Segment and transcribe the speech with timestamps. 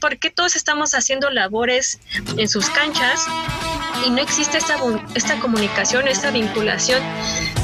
[0.00, 2.00] ¿por qué todos estamos haciendo labores
[2.36, 3.26] en sus canchas
[4.06, 4.76] y no existe esta,
[5.14, 7.02] esta comunicación, esta vinculación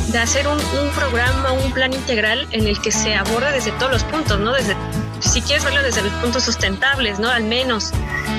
[0.09, 3.93] de hacer un, un, programa, un plan integral en el que se aborda desde todos
[3.93, 4.53] los puntos, ¿no?
[4.53, 4.77] Desde,
[5.21, 7.31] si quieres verlo desde los puntos sustentables, ¿no?
[7.31, 7.93] Al menos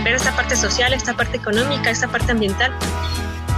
[0.04, 2.78] ver esta parte social, esta parte económica, esta parte ambiental.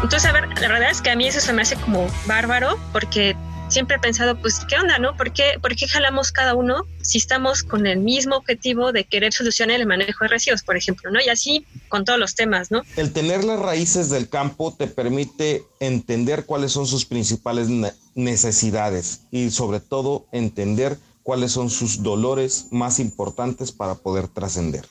[0.03, 2.79] Entonces, a ver, la verdad es que a mí eso se me hace como bárbaro
[2.93, 3.35] porque
[3.69, 5.15] siempre he pensado, pues, ¿qué onda, no?
[5.15, 9.33] ¿Por qué, ¿Por qué jalamos cada uno si estamos con el mismo objetivo de querer
[9.33, 11.19] solucionar el manejo de residuos, por ejemplo, ¿no?
[11.21, 12.83] Y así con todos los temas, ¿no?
[12.95, 17.67] El tener las raíces del campo te permite entender cuáles son sus principales
[18.15, 24.85] necesidades y sobre todo entender cuáles son sus dolores más importantes para poder trascender.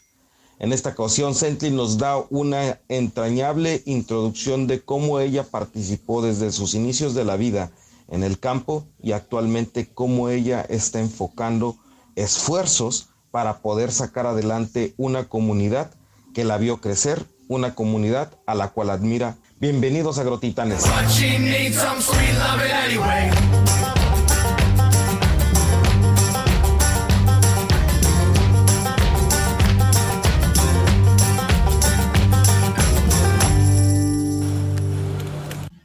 [0.59, 6.75] En esta ocasión, Sentley nos da una entrañable introducción de cómo ella participó desde sus
[6.75, 7.71] inicios de la vida
[8.09, 11.77] en el campo y actualmente cómo ella está enfocando
[12.15, 15.91] esfuerzos para poder sacar adelante una comunidad
[16.35, 19.37] que la vio crecer, una comunidad a la cual admira.
[19.59, 20.85] Bienvenidos a Grotitanes.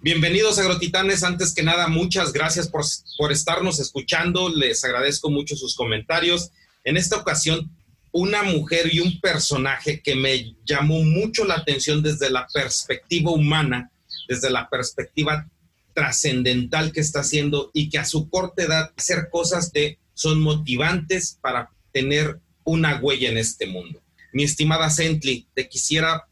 [0.04, 1.22] Bienvenidos Agrotitanes.
[1.22, 2.84] Antes que nada, muchas gracias por,
[3.20, 4.50] por, estarnos escuchando.
[4.50, 6.50] Les agradezco mucho sus comentarios.
[6.84, 7.70] En esta ocasión,
[8.12, 13.92] una mujer y un personaje que me llamó mucho la atención desde la perspectiva humana,
[14.28, 15.48] desde la perspectiva
[15.94, 21.38] trascendental que está haciendo y que a su corta edad hacer cosas de son motivantes
[21.42, 24.02] para tener una huella en este mundo.
[24.34, 26.26] Mi estimada Sentley, te quisiera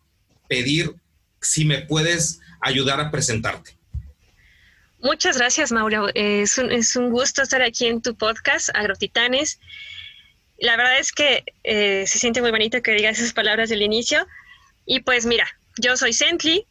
[0.47, 0.95] pedir
[1.39, 3.79] si me puedes ayudar a presentarte.
[5.01, 6.09] Muchas gracias, Mauro.
[6.13, 9.59] Es un, es un gusto estar aquí en tu podcast, Agrotitanes.
[10.57, 14.27] La verdad es que eh, se siente muy bonito que digas esas palabras del inicio.
[14.85, 16.65] Y pues mira, yo soy Sentli,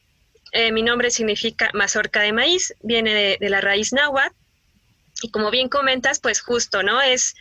[0.52, 4.34] eh, mi nombre significa mazorca de maíz, viene de, la raíz náhuatl.
[5.22, 7.00] Y como bien comentas, pues justo, ¿no?
[7.00, 7.34] Es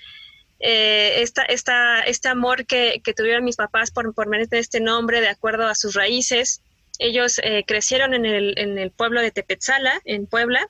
[0.60, 5.20] eh, esta, esta, este amor que, que, tuvieron mis papás por, por merecer este nombre
[5.20, 6.62] de acuerdo a sus raíces,
[7.00, 10.68] ellos eh, crecieron en el, en el pueblo de Tepetzala, en Puebla.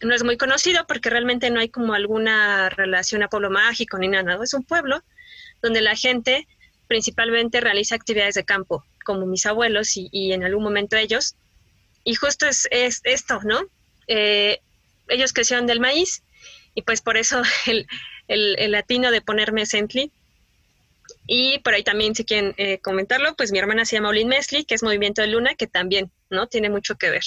[0.00, 4.08] No es muy conocido porque realmente no hay como alguna relación a pueblo mágico ni
[4.08, 4.38] nada.
[4.42, 5.02] Es un pueblo
[5.60, 6.48] donde la gente
[6.88, 11.36] principalmente realiza actividades de campo, como mis abuelos y, en algún momento ellos.
[12.04, 13.60] Y justo es, es esto, ¿no?
[14.08, 14.60] Eh,
[15.08, 16.22] ellos crecieron del maíz
[16.74, 17.86] y pues por eso el,
[18.28, 20.10] el, el latino de ponerme Sently
[21.26, 24.64] y por ahí también, si quieren eh, comentarlo, pues mi hermana se llama Olin Mesli,
[24.64, 26.48] que es Movimiento de Luna, que también, ¿no?
[26.48, 27.22] Tiene mucho que ver.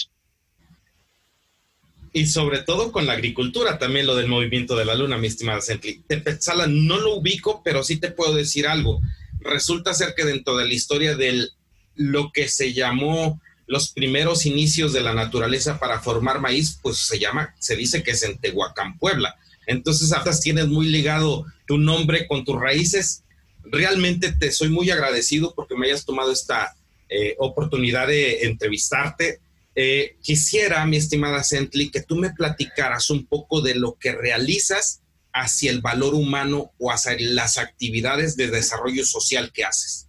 [2.12, 5.60] Y sobre todo con la agricultura, también lo del movimiento de la luna, mi estimada
[5.60, 6.02] Sentli.
[6.08, 9.02] Tepetzala no lo ubico, pero sí te puedo decir algo.
[9.42, 11.50] Resulta ser que dentro de la historia de
[11.96, 17.20] lo que se llamó los primeros inicios de la naturaleza para formar maíz, pues se
[17.20, 19.36] llama, se dice que es en Tehuacán, Puebla.
[19.68, 23.25] Entonces, hasta tienes muy ligado tu nombre con tus raíces
[23.66, 26.76] realmente te soy muy agradecido porque me hayas tomado esta
[27.10, 29.40] eh, oportunidad de entrevistarte.
[29.76, 35.02] Eh, quisiera, mi estimada Sentley, que tú me platicaras un poco de lo que realizas
[35.34, 40.08] hacia el valor humano o hacia las actividades de desarrollo social que haces.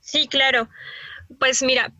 [0.00, 0.68] Sí, claro.
[1.40, 1.92] Pues mira,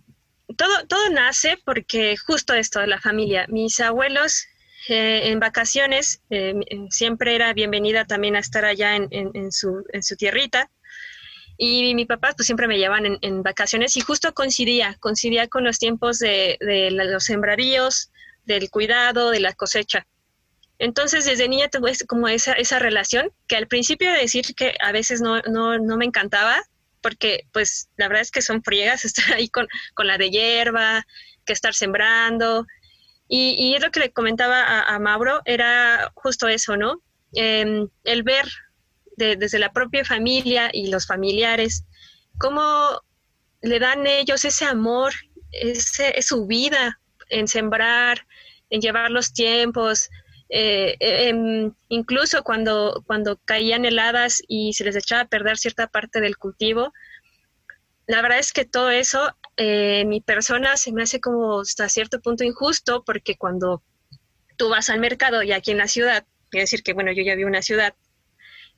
[0.56, 3.46] todo, todo nace porque justo esto de la familia.
[3.48, 4.46] Mis abuelos
[4.88, 6.54] eh, en vacaciones eh,
[6.90, 10.70] siempre era bienvenida también a estar allá en, su, en su, tierrita.
[11.56, 15.78] Y mi papá pues siempre me llevaban en, vacaciones y justo coincidía, coincidía con los
[15.78, 16.58] tiempos de,
[16.90, 18.10] los sembraríos,
[18.44, 20.06] del cuidado, de la cosecha.
[20.78, 24.92] Entonces desde niña tuve como esa, esa relación que al principio de decir que a
[24.92, 26.60] veces no, no, no me encantaba,
[27.00, 31.06] porque pues la verdad es que son friegas estar ahí con, con la de hierba,
[31.46, 32.66] que estar sembrando,
[33.28, 37.00] y, lo que le comentaba a, Mauro era justo eso, ¿no?
[37.32, 38.46] Em, el ver
[39.16, 41.84] desde la propia familia y los familiares
[42.38, 43.00] cómo
[43.62, 45.12] le dan ellos ese amor,
[45.52, 47.00] ese, es su vida
[47.30, 48.26] en sembrar,
[48.70, 50.10] en llevar los tiempos,
[50.48, 56.20] eh, em, incluso cuando, cuando caían heladas y se les echaba a perder cierta parte
[56.20, 56.92] del cultivo.
[58.06, 62.20] La verdad es que todo eso eh, mi persona se me hace como hasta cierto
[62.20, 63.82] punto injusto porque cuando
[64.56, 67.34] tú vas al mercado y aquí en la ciudad, quiero decir que bueno, yo ya
[67.34, 67.94] vi una ciudad,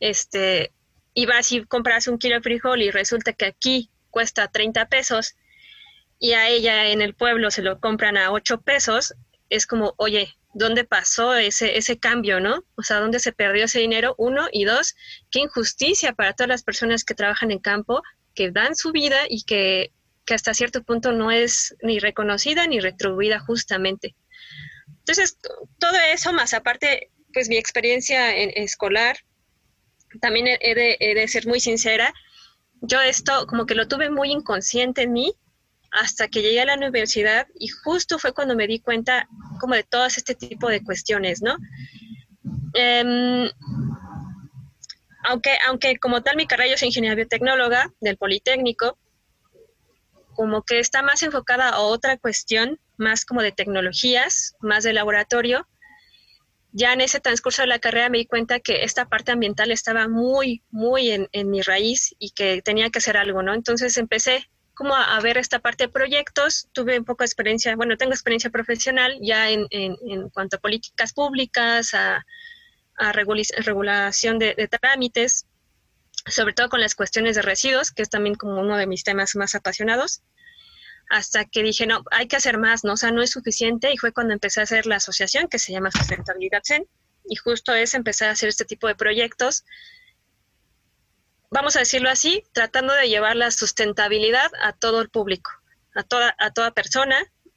[0.00, 0.72] este,
[1.14, 5.34] y vas y compras un kilo de frijol y resulta que aquí cuesta 30 pesos
[6.18, 9.14] y a ella en el pueblo se lo compran a 8 pesos,
[9.48, 12.64] es como, oye, ¿dónde pasó ese, ese cambio, no?
[12.76, 14.14] O sea, ¿dónde se perdió ese dinero?
[14.18, 14.94] Uno, y dos,
[15.30, 18.02] qué injusticia para todas las personas que trabajan en campo
[18.36, 19.90] que dan su vida y que,
[20.24, 24.14] que hasta cierto punto no es ni reconocida ni retribuida justamente.
[24.98, 25.38] Entonces,
[25.78, 29.16] todo eso más aparte, pues mi experiencia en, escolar,
[30.20, 32.12] también he de, he de ser muy sincera,
[32.82, 35.32] yo esto como que lo tuve muy inconsciente en mí
[35.90, 39.28] hasta que llegué a la universidad y justo fue cuando me di cuenta
[39.60, 41.56] como de todo este tipo de cuestiones, ¿no?
[42.74, 43.48] Em,
[45.26, 48.98] aunque, aunque como tal mi carrera yo soy ingeniera biotecnóloga del Politécnico,
[50.34, 55.66] como que está más enfocada a otra cuestión, más como de tecnologías, más de laboratorio.
[56.72, 60.08] Ya en ese transcurso de la carrera me di cuenta que esta parte ambiental estaba
[60.08, 63.54] muy, muy en, mi raíz y que tenía que hacer algo, ¿no?
[63.54, 66.68] Entonces empecé como a, ver esta parte de proyectos.
[66.72, 71.14] Tuve un poco de experiencia, bueno, tengo experiencia profesional ya en, en cuanto a políticas
[71.14, 72.26] públicas, a,
[72.96, 75.46] a regulación de, trámites,
[76.26, 79.36] sobre todo con las cuestiones de residuos, que es también como uno de mis temas
[79.36, 80.22] más apasionados,
[81.08, 82.94] hasta que dije, no, hay que hacer más, ¿no?
[82.94, 85.72] O sea, no es suficiente, y fue cuando empecé a hacer la asociación que se
[85.72, 86.86] llama Sustentabilidad Zen,
[87.28, 89.64] y justo es empezar a hacer este tipo de proyectos
[91.50, 95.50] vamos a decirlo así, tratando de llevar la sustentabilidad a todo el público,
[95.94, 97.16] a toda, a toda persona,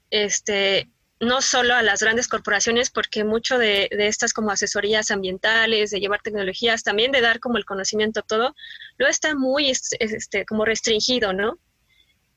[0.09, 0.89] este,
[1.19, 6.21] no solo a las grandes corporaciones, porque mucho de, estas como asesorías ambientales, de llevar
[6.21, 8.55] tecnologías, también de dar como el conocimiento todo,
[8.97, 11.59] no está muy este, como restringido, ¿no?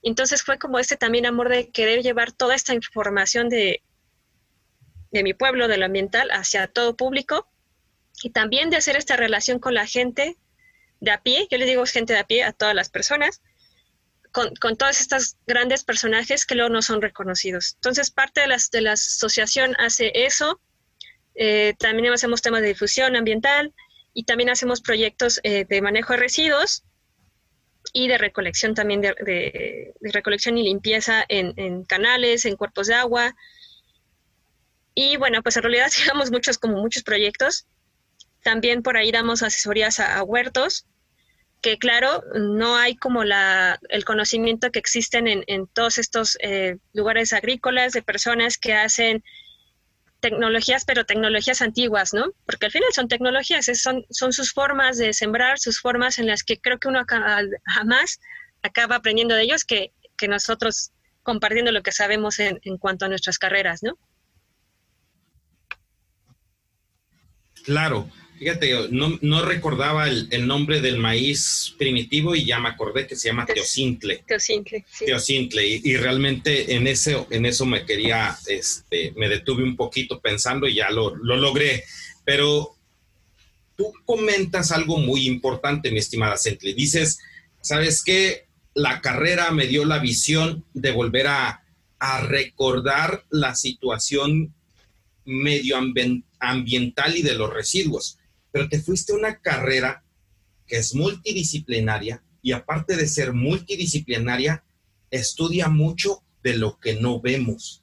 [0.02, 3.82] Entonces fue como este también amor de querer llevar toda esta información de,
[5.12, 7.48] de mi pueblo, de lo ambiental, hacia todo público
[8.22, 10.36] y también de hacer esta relación con la gente
[11.00, 13.42] de a pie, yo le digo gente de a pie a todas las personas,
[14.32, 17.74] con, con todas estas grandes personajes que luego no son reconocidos.
[17.74, 20.60] Entonces, parte de, las, de la asociación hace eso.
[21.34, 23.72] Eh, también hacemos temas de difusión ambiental
[24.12, 26.82] y también hacemos proyectos eh, de manejo de residuos
[27.92, 32.94] y de recolección también de, de, recolección y limpieza en, en, canales, en cuerpos de
[32.94, 33.34] agua.
[34.94, 37.66] Y bueno, pues en realidad llevamos muchos, como muchos proyectos.
[38.42, 40.86] También por ahí damos asesorías a huertos
[41.62, 46.76] que claro, no hay como la, el conocimiento que existen en, en todos estos eh,
[46.92, 49.22] lugares agrícolas de personas que hacen
[50.18, 52.32] tecnologías, pero tecnologías antiguas, ¿no?
[52.46, 56.42] Porque al final son tecnologías, son, son sus formas de sembrar, sus formas en las
[56.42, 57.04] que creo que uno
[57.64, 58.20] jamás
[58.62, 60.90] acaba aprendiendo de ellos que, que nosotros
[61.22, 63.96] compartiendo lo que sabemos en, en cuanto a nuestras carreras, ¿no?
[67.64, 68.10] Claro,
[68.42, 73.14] Fíjate, no, no recordaba el, el, nombre del maíz primitivo y ya me acordé que
[73.14, 74.24] se llama teocintle.
[74.26, 75.04] Teocintle, sí.
[75.04, 75.64] Teocintle.
[75.64, 80.66] Y, y, realmente en, ese, en eso me quería, este, me detuve un poquito pensando
[80.66, 81.84] y ya lo, lo logré.
[82.24, 82.74] Pero
[83.76, 86.74] tú comentas algo muy importante, mi estimada Centle.
[86.74, 87.20] Dices,
[87.60, 88.46] ¿sabes qué?
[88.74, 91.62] La carrera me dio la visión de volver a,
[92.00, 94.52] a recordar la situación
[95.26, 98.18] medioambiental y de los residuos
[98.52, 100.04] pero te fuiste una carrera
[100.66, 104.64] que es multidisciplinaria y aparte de ser multidisciplinaria,
[105.10, 107.82] estudia mucho de lo que no vemos.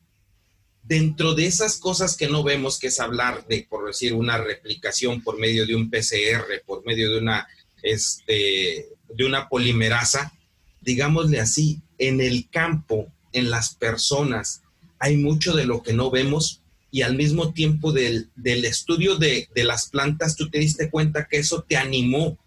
[0.83, 5.21] Dentro de esas cosas que no vemos, que es hablar de, por decir, una replicación
[5.21, 7.47] por medio de un PCR, por medio de una,
[7.83, 10.33] este, de una polimerasa,
[10.81, 14.61] digámosle así, en el campo, en las personas,
[14.97, 19.47] hay mucho de lo que no vemos y al mismo tiempo del, del estudio de,
[19.53, 22.37] de, las plantas, tú te diste cuenta que eso te animó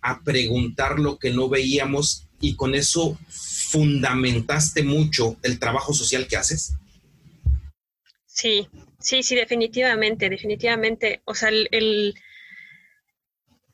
[0.00, 6.36] a preguntar lo que no veíamos y con eso fundamentaste mucho el trabajo social que
[6.36, 6.74] haces?
[8.26, 8.68] Sí,
[9.00, 11.22] sí, sí, definitivamente, definitivamente.
[11.24, 12.14] O sea, el,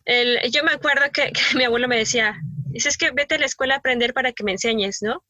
[0.04, 2.40] el, yo me acuerdo que, mi abuelo me decía,
[2.72, 5.24] es que vete a la escuela a aprender para que me enseñes, ¿no?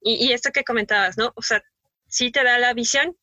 [0.00, 1.32] Y, y esto que comentabas, ¿no?
[1.36, 1.62] O sea,
[2.08, 3.16] sí te da la visión,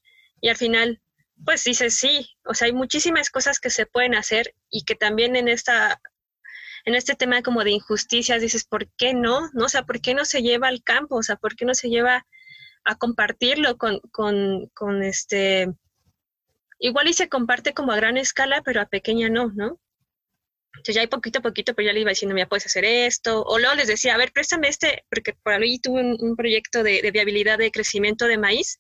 [0.46, 1.02] y al final,
[1.44, 5.36] pues dices, sí, o sea, hay muchísimas cosas que se pueden hacer y que también
[5.36, 6.00] en esta
[6.86, 9.50] en este tema como de injusticias dices, ¿por qué no?
[9.54, 9.66] ¿No?
[9.66, 11.16] O sea, ¿por qué no se lleva al campo?
[11.16, 12.28] O sea, ¿por qué no se lleva
[12.84, 15.74] a compartirlo con, con, este...
[16.78, 19.80] Igual y se comparte como a gran escala, pero a pequeña no, ¿no?
[20.76, 23.42] Entonces ya hay poquito a poquito, pero ya le iba diciendo, mira, puedes hacer esto.
[23.42, 26.84] O luego les decía, a ver, préstame este, porque por ahí tuve un, un proyecto
[26.84, 28.80] de, de, viabilidad de crecimiento de maíz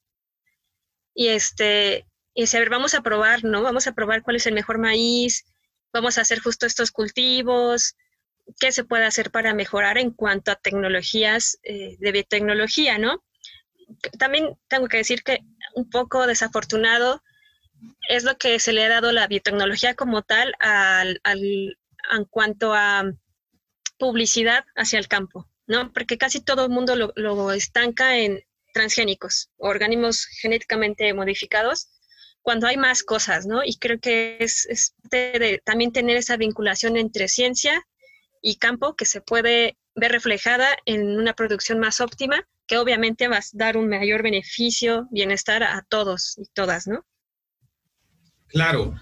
[1.15, 2.05] y este,
[2.36, 3.63] y a ver, vamos a probar, ¿no?
[3.63, 5.45] Vamos a probar cuál es el mejor maíz,
[5.91, 7.95] vamos a hacer justo estos cultivos,
[8.60, 13.24] qué se puede hacer para mejorar en cuanto a tecnologías eh, de biotecnología, ¿no?
[14.19, 15.39] También tengo que decir que
[15.74, 17.24] un poco desafortunado
[18.10, 21.39] es lo que se le ha dado la biotecnología como tal al, al,
[22.12, 23.03] en cuanto a
[23.98, 25.48] publicidad hacia el campo.
[25.67, 25.91] ¿no?
[25.93, 28.43] Porque casi todo el mundo lo, estanca en
[28.75, 31.88] transgénicos, organismos genéticamente modificados,
[32.41, 33.63] cuando hay más cosas, ¿no?
[33.63, 37.82] Y creo que es, es de también tener esa vinculación entre ciencia
[38.41, 43.38] y campo que se puede ver reflejada en una producción más óptima, que obviamente va
[43.38, 47.05] a dar un mayor beneficio, bienestar a todos y todas, ¿no?
[48.48, 48.94] Claro.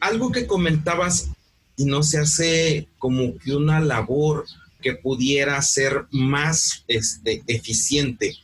[0.00, 1.28] Algo que comentabas
[1.76, 4.46] y no se hace como que una labor
[4.80, 8.34] que pudiera ser más este, eficiente.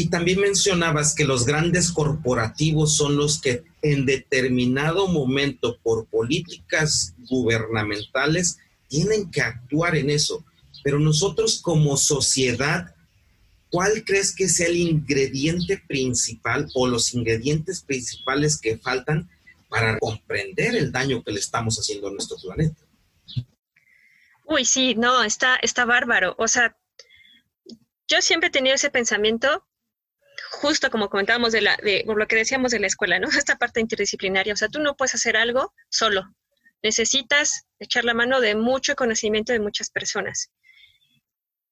[0.00, 7.16] Y también mencionabas que los grandes corporativos son los que en determinado momento por políticas
[7.28, 10.44] gubernamentales tienen que actuar en eso.
[10.84, 12.94] Pero nosotros como sociedad,
[13.70, 19.28] ¿cuál crees que sea el ingrediente principal o los ingredientes principales que faltan
[19.68, 22.80] para comprender el daño que le estamos haciendo a nuestro planeta?
[24.44, 26.36] Uy, sí, no, está, está bárbaro.
[26.38, 26.76] O sea,
[28.06, 29.64] yo siempre he tenido ese pensamiento,
[30.60, 33.28] justo como comentábamos de, la, de lo que decíamos de la escuela, ¿no?
[33.38, 34.52] Esta parte interdisciplinaria.
[34.52, 36.24] O sea, tú no puedes hacer algo solo.
[36.82, 40.50] Necesitas echar la mano de mucho conocimiento de muchas personas.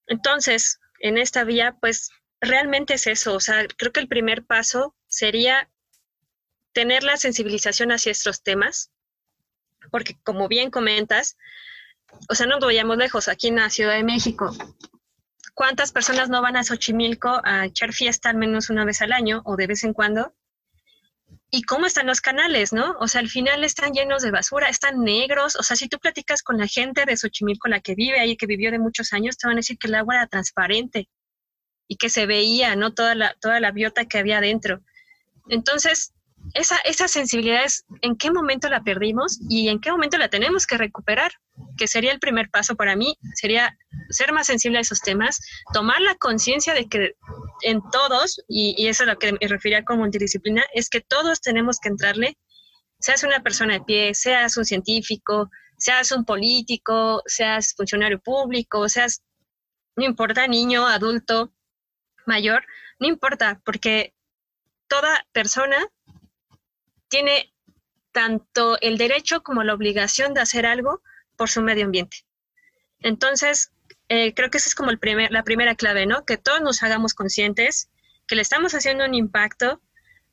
[0.06, 3.34] Entonces, en esta vía, pues realmente es eso.
[3.34, 5.68] O sea, creo que el primer paso sería
[6.72, 8.90] tener la sensibilización hacia estos temas,
[9.90, 11.36] porque como bien comentas,
[12.28, 14.54] o sea, no vayamos lejos, aquí en la Ciudad de México,
[15.56, 19.40] ¿cuántas personas no van a Xochimilco a echar fiesta al menos una vez al año
[19.46, 20.34] o de vez en cuando?
[21.50, 22.94] ¿Y cómo están los canales, no?
[23.00, 25.56] O sea, al final están llenos de basura, están negros.
[25.56, 28.46] O sea, si tú platicas con la gente de Xochimilco, la que vive ahí, que
[28.46, 31.08] vivió de muchos años, te van a decir que el agua era transparente
[31.88, 32.92] y que se veía, ¿no?
[32.92, 34.82] Toda la, toda la biota que había dentro.
[35.48, 36.12] Entonces,
[36.54, 40.66] esa, esa sensibilidad es en qué momento la perdimos y en qué momento la tenemos
[40.66, 41.32] que recuperar,
[41.76, 43.76] que sería el primer paso para mí, sería
[44.10, 45.38] ser más sensible a esos temas,
[45.72, 47.14] tomar la conciencia de que
[47.62, 51.78] en todos, y, eso es lo que me refería como multidisciplina, es que todos tenemos
[51.78, 52.36] que entrarle,
[52.98, 59.22] seas una persona de pie, seas un científico, seas un político, seas funcionario público, seas,
[59.96, 61.52] no importa, niño, adulto,
[62.26, 62.64] mayor,
[62.98, 64.14] no importa, porque
[64.88, 65.86] toda persona
[67.08, 67.52] tiene
[68.12, 71.02] tanto el derecho como la obligación de hacer algo
[71.36, 72.24] por su medio ambiente.
[73.00, 73.72] Entonces,
[74.08, 76.24] eh, creo que esa es como el primer, la primera clave, ¿no?
[76.24, 77.90] Que todos nos hagamos conscientes,
[78.26, 79.82] que le estamos haciendo un impacto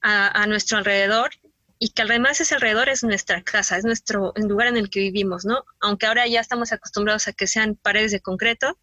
[0.01, 1.29] a, nuestro alrededor
[1.79, 5.45] y que además ese alrededor es nuestra casa, es nuestro lugar en el que vivimos,
[5.45, 5.63] ¿no?
[5.79, 8.77] Aunque ahora ya estamos acostumbrados a que sean paredes de concreto,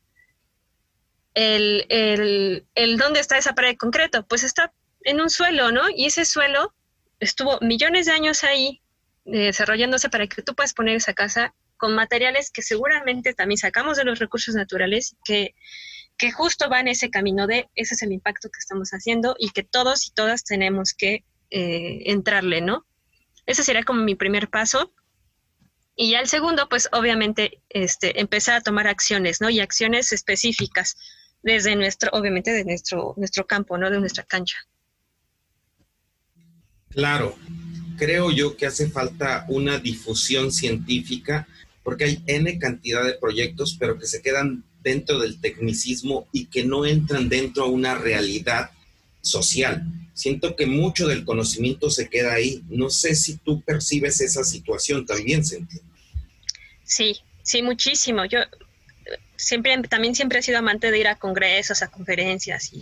[1.34, 5.82] el, el, el dónde está esa pared de concreto, pues está en un suelo, ¿no?
[5.94, 6.74] Y ese suelo
[7.20, 8.82] estuvo millones de años ahí
[9.26, 13.96] eh, desarrollándose para que tú puedas poner esa casa con materiales que seguramente también sacamos
[13.96, 15.54] de los recursos naturales, que,
[16.18, 19.50] que justo va en ese camino de ese es el impacto que estamos haciendo y
[19.50, 22.86] que todos y todas tenemos que eh, entrarle, ¿no?
[23.46, 24.92] Ese sería como mi primer paso.
[25.96, 29.50] Y ya el segundo, pues obviamente, este, empezar a tomar acciones, ¿no?
[29.50, 30.96] Y acciones específicas
[31.42, 33.90] desde nuestro, obviamente, de nuestro, nuestro campo, ¿no?
[33.90, 34.56] De nuestra cancha.
[36.90, 37.36] Claro,
[37.96, 41.46] creo yo que hace falta una difusión científica
[41.84, 46.64] porque hay N cantidad de proyectos, pero que se quedan dentro del tecnicismo y que
[46.64, 48.70] no entran dentro de una realidad
[49.20, 49.84] social.
[50.14, 52.62] Siento que mucho del conocimiento se queda ahí.
[52.68, 55.80] No sé si tú percibes esa situación también, Cintia.
[56.84, 58.24] Sí, sí, muchísimo.
[58.24, 58.40] Yo
[59.36, 62.72] siempre, también siempre he sido amante de ir a congresos, a conferencias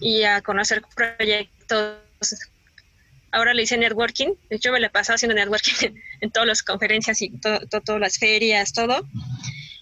[0.00, 1.98] y a conocer proyectos
[3.34, 7.20] ahora le hice networking, yo me la he pasado haciendo networking en, todas las conferencias
[7.20, 9.06] y todas las ferias, todo.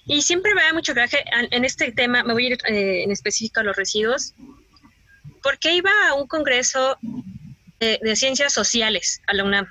[0.07, 3.13] Y siempre me da mucho coraje en este tema, me voy a ir eh, en
[3.13, 4.35] específico a los residuos,
[5.43, 6.99] porque iba a un congreso
[7.79, 9.67] de, ciencias sociales a la UNAM.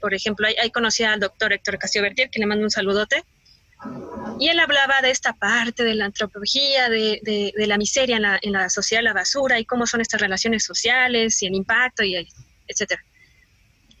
[0.00, 3.24] Por ejemplo, ahí, conocí al doctor Héctor Castillo Bertier, que le mando un saludote,
[4.40, 8.38] y él hablaba de esta parte de la antropología, de, de, la miseria en la,
[8.42, 12.16] en la sociedad, la basura, y cómo son estas relaciones sociales y el impacto, y
[12.70, 13.02] etcétera.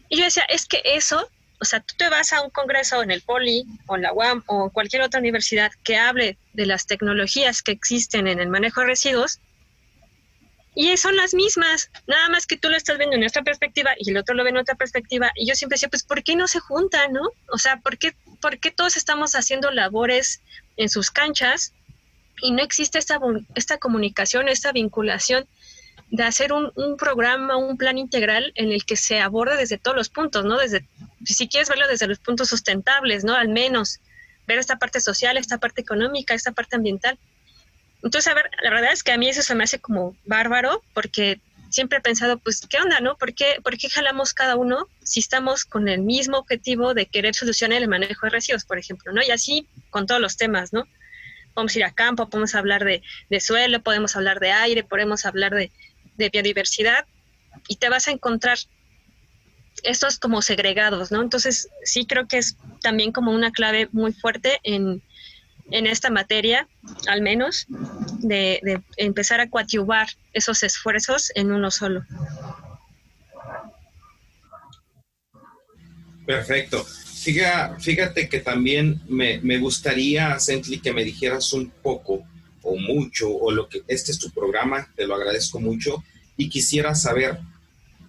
[0.08, 3.10] Y yo decía, es que eso, o sea, tú te vas a un congreso en
[3.10, 7.62] el Poli o en la UAM o cualquier otra universidad que hable de las tecnologías
[7.62, 9.40] que existen en el manejo de residuos
[10.74, 14.10] y son las mismas, nada más que tú lo estás viendo en nuestra perspectiva y
[14.10, 15.32] el otro lo ve en otra perspectiva.
[15.34, 17.28] Y yo siempre decía, pues, ¿por qué no se juntan, no?
[17.48, 20.42] O sea, ¿por qué, ¿por qué todos estamos haciendo labores
[20.76, 21.74] en sus canchas
[22.40, 23.18] y no existe esta,
[23.56, 25.46] esta comunicación, esta vinculación
[26.10, 29.96] de hacer un, un, programa, un plan integral en el que se aborde desde todos
[29.96, 30.58] los puntos, ¿no?
[30.58, 30.86] Desde,
[31.24, 33.34] si quieres verlo desde los puntos sustentables, ¿no?
[33.34, 34.00] Al menos
[34.46, 37.18] ver esta parte social, esta parte económica, esta parte ambiental.
[38.02, 40.82] Entonces, a ver, la verdad es que a mí eso se me hace como bárbaro
[40.94, 41.40] porque
[41.70, 43.16] siempre he pensado, pues, ¿qué onda, no?
[43.16, 47.36] ¿Por qué, ¿Por qué jalamos cada uno si estamos con el mismo objetivo de querer
[47.36, 49.22] solucionar el manejo de residuos, por ejemplo, ¿no?
[49.22, 50.88] Y así con todos los temas, ¿no?
[51.54, 55.54] Podemos ir a campo, podemos hablar de, de suelo, podemos hablar de aire, podemos hablar
[55.54, 55.70] de,
[56.16, 57.06] de biodiversidad
[57.68, 58.58] y te vas a encontrar
[59.82, 61.22] estos como segregados, ¿no?
[61.22, 65.02] Entonces, sí creo que es también como una clave muy fuerte en,
[65.70, 66.68] en esta materia,
[67.08, 67.66] al menos,
[68.18, 72.04] de, empezar a coadyuvar esos esfuerzos en uno solo.
[76.26, 76.84] Perfecto.
[76.84, 82.24] Fíjate, que también me, me gustaría, Sently, que me dijeras un poco
[82.62, 86.02] o mucho, o lo que este es tu programa, te lo agradezco mucho,
[86.36, 87.38] y quisiera saber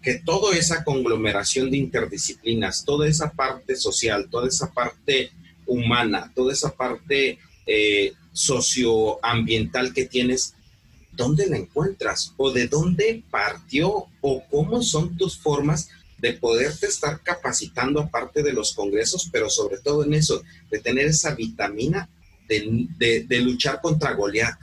[0.01, 5.31] que toda esa conglomeración de interdisciplinas, toda esa parte social, toda esa parte
[5.65, 10.55] humana, toda esa parte eh, socioambiental que tienes,
[11.11, 12.33] ¿dónde la encuentras?
[12.37, 14.05] ¿O de dónde partió?
[14.21, 19.79] ¿O cómo son tus formas de poderte estar capacitando aparte de los congresos, pero sobre
[19.79, 22.07] todo en eso, de tener esa vitamina
[22.59, 24.57] de, luchar contra Goliat?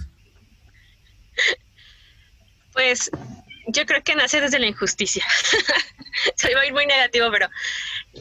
[2.73, 3.11] Pues
[3.69, 5.25] yo creo que nace desde la injusticia.
[6.37, 7.49] Soy muy, muy negativo, pero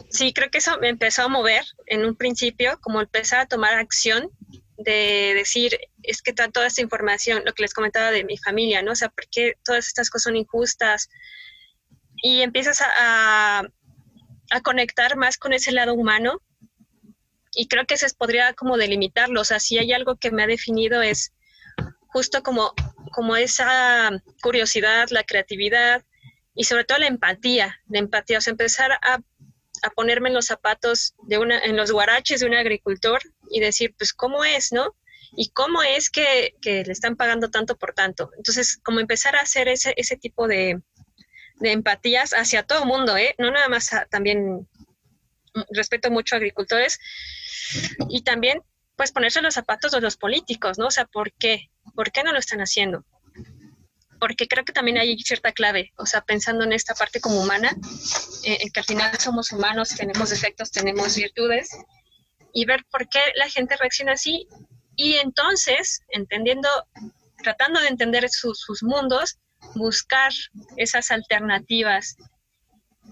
[0.10, 3.74] sí, creo que eso me empezó a mover en un principio, como empezar a tomar
[3.74, 4.30] acción
[4.78, 8.92] de decir, es que toda esta información, lo que les comentaba de mi familia, ¿no?
[8.92, 11.10] O sea, ¿por qué todas estas cosas son injustas?
[12.18, 13.64] Y empiezas a,
[14.64, 16.42] conectar más con ese lado humano
[17.58, 20.48] y creo que se podría como delimitarlo, o sea, si hay algo que me ha
[20.48, 21.34] definido es
[22.14, 22.74] justo como
[23.12, 24.12] como esa
[24.44, 26.06] curiosidad, la creatividad
[26.54, 29.20] y sobre todo la empatía, la empatía, o sea, empezar a,
[29.96, 34.12] ponerme en los zapatos de una, en los guaraches de un agricultor y decir, pues,
[34.12, 34.96] ¿cómo es, no?
[35.36, 38.32] Y cómo es que, le están pagando tanto por tanto.
[38.38, 40.82] Entonces, como empezar a hacer ese, ese tipo de,
[41.60, 43.36] de empatías hacia todo el mundo, ¿eh?
[43.38, 44.68] No nada más también
[45.70, 47.00] respeto mucho a agricultores
[48.10, 48.62] y también
[48.96, 50.88] pues ponerse los zapatos de los políticos, ¿no?
[50.88, 51.70] O sea, ¿por qué?
[51.96, 53.06] ¿Por qué no lo están haciendo?
[54.20, 57.76] Porque creo que también hay cierta clave, o sea, pensando en esta parte como humana,
[58.44, 61.70] eh, en que al final somos humanos, tenemos defectos, tenemos virtudes,
[62.52, 64.48] y ver por qué la gente reacciona así,
[64.96, 66.68] y entonces, entendiendo,
[67.44, 69.38] tratando de entender sus mundos,
[69.76, 70.32] buscar
[70.78, 72.18] esas alternativas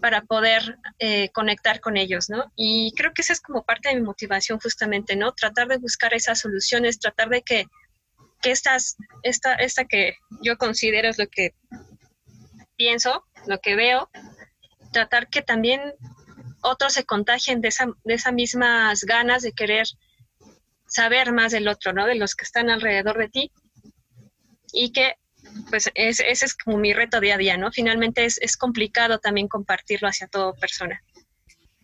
[0.02, 2.52] para poder eh, conectar con ellos, ¿no?
[2.56, 5.34] Y creo que esa es como parte de mi motivación justamente, ¿no?
[5.34, 7.66] Tratar de buscar esas soluciones, tratar de que,
[8.42, 11.54] que estas, esta, esta que yo considero es lo que
[12.76, 14.10] pienso, lo que veo,
[14.92, 15.82] tratar que también
[16.62, 19.88] otros se contagien de, esa, de esas mismas ganas de querer
[20.88, 22.06] saber más del otro, ¿no?
[22.06, 23.52] De los que están alrededor de ti
[24.72, 25.16] y que
[25.70, 27.72] pues ese es como mi reto día a día, ¿no?
[27.72, 31.02] Finalmente es, es complicado también compartirlo hacia toda persona.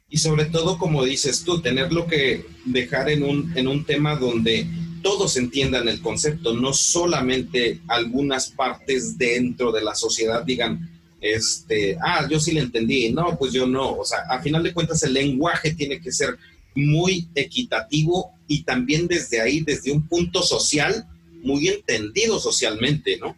[0.09, 4.67] Y sobre todo, como dices tú, tenerlo que dejar en un, en un tema donde
[5.01, 10.89] todos entiendan el concepto, no solamente algunas partes dentro de la sociedad digan,
[11.21, 13.93] este, ah, yo sí le entendí, no, pues yo no.
[13.93, 16.37] O sea, a final de cuentas el lenguaje tiene que ser
[16.75, 21.07] muy equitativo y también desde ahí, desde un punto social,
[21.43, 23.35] muy entendido socialmente, ¿no?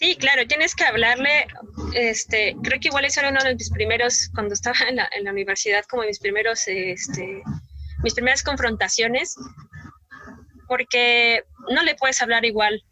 [0.00, 1.46] Sí, claro, tienes que hablarle,
[1.92, 5.84] este, creo que igual eso era uno de mis primeros, cuando estaba en la, universidad,
[5.84, 7.42] como mis primeros, este,
[8.02, 9.34] mis primeras confrontaciones,
[10.66, 12.82] porque no le puedes hablar igual.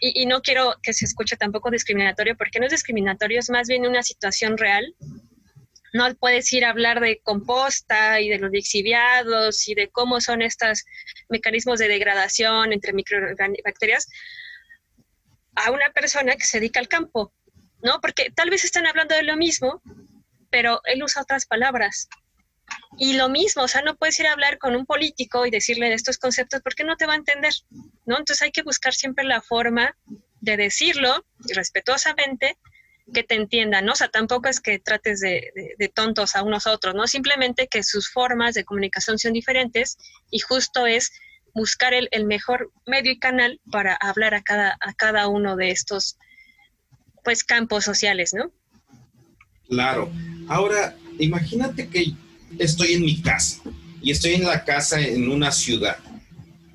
[0.00, 3.66] Y, y, no quiero que se escuche tampoco discriminatorio, porque no es discriminatorio, es más
[3.66, 4.94] bien una situación real.
[5.94, 10.42] No puedes ir a hablar de composta y de los lixiviados y de cómo son
[10.42, 10.84] estos
[11.28, 14.06] mecanismos de degradación entre microbacterias,
[15.56, 17.32] a una persona que se dedica al campo,
[17.82, 18.00] ¿no?
[18.00, 19.82] Porque tal vez están hablando de lo mismo,
[20.50, 22.08] pero él usa otras palabras.
[22.98, 25.92] Y lo mismo, o sea, no puedes ir a hablar con un político y decirle
[25.92, 27.52] estos conceptos porque no te va a entender,
[28.04, 28.18] ¿no?
[28.18, 29.96] Entonces hay que buscar siempre la forma
[30.40, 32.58] de decirlo respetuosamente
[33.14, 33.92] que te entiendan, ¿no?
[33.92, 37.06] O sea, tampoco es que trates de, de, tontos a unos otros, ¿no?
[37.06, 39.96] Simplemente que sus formas de comunicación son diferentes
[40.30, 41.12] y justo es
[41.56, 45.70] buscar el, el, mejor medio y canal para hablar a cada, a cada uno de
[45.70, 46.18] estos
[47.24, 48.52] pues campos sociales, ¿no?
[49.68, 50.12] Claro.
[50.48, 52.12] Ahora, imagínate que
[52.58, 53.62] estoy en mi casa
[54.02, 55.96] y estoy en la casa en una ciudad.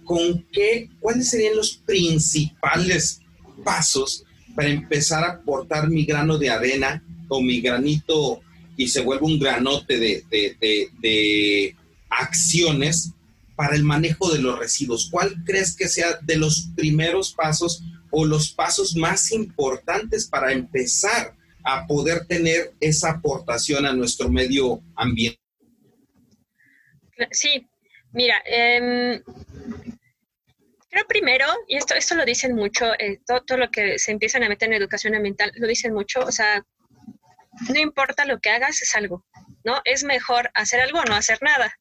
[0.03, 3.21] ¿Con qué, cuáles serían los principales
[3.63, 8.41] pasos para empezar a aportar mi grano de arena o mi granito
[8.75, 11.75] y se vuelve un granote de, de, de, de
[12.09, 13.13] acciones
[13.61, 15.07] para el manejo de los residuos?
[15.11, 21.35] ¿Cuál crees que sea de los primeros pasos o los pasos más importantes para empezar
[21.63, 25.39] a poder tener esa aportación a nuestro medio ambiente?
[27.29, 27.69] Sí,
[28.13, 29.21] mira, eh,
[30.89, 34.41] creo primero, y esto, esto lo dicen mucho, eh, todo, todo, lo que se empiezan
[34.41, 36.65] a meter en educación ambiental, lo dicen mucho, o sea,
[37.69, 39.23] no importa lo que hagas, es algo,
[39.63, 39.81] ¿no?
[39.85, 41.71] Es mejor hacer algo o no hacer nada.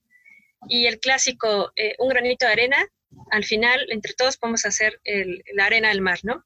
[0.69, 2.87] Y el clásico, eh, un granito de arena,
[3.31, 6.45] al final, entre todos podemos hacer el, la arena del mar, ¿no?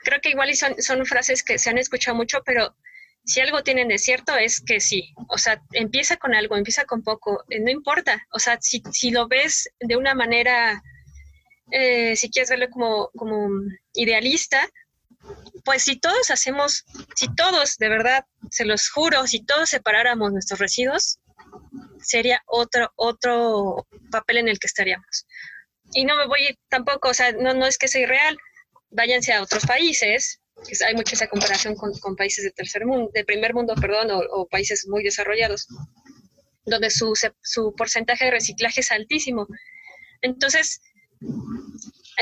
[0.00, 2.76] Creo que igual son, son frases que se han escuchado mucho, pero
[3.24, 7.02] si algo tienen de cierto es que sí, o sea, empieza con algo, empieza con
[7.02, 10.82] poco, eh, no importa, o sea, si, si lo ves de una manera,
[11.70, 13.48] eh, si quieres verlo como, como
[13.94, 14.68] idealista,
[15.64, 20.58] pues si todos hacemos, si todos, de verdad, se los juro, si todos separáramos nuestros
[20.58, 21.20] residuos,
[22.02, 25.26] sería otro, otro papel en el que estaríamos.
[25.94, 28.36] Y no me voy tampoco, o sea, no, no es que sea irreal,
[28.90, 30.40] váyanse a otros países,
[30.86, 34.20] hay mucha esa comparación con, con, países de tercer mundo, de primer mundo, perdón, o,
[34.30, 35.66] o países muy desarrollados,
[36.64, 39.46] donde su, su porcentaje de reciclaje es altísimo.
[40.20, 40.80] Entonces,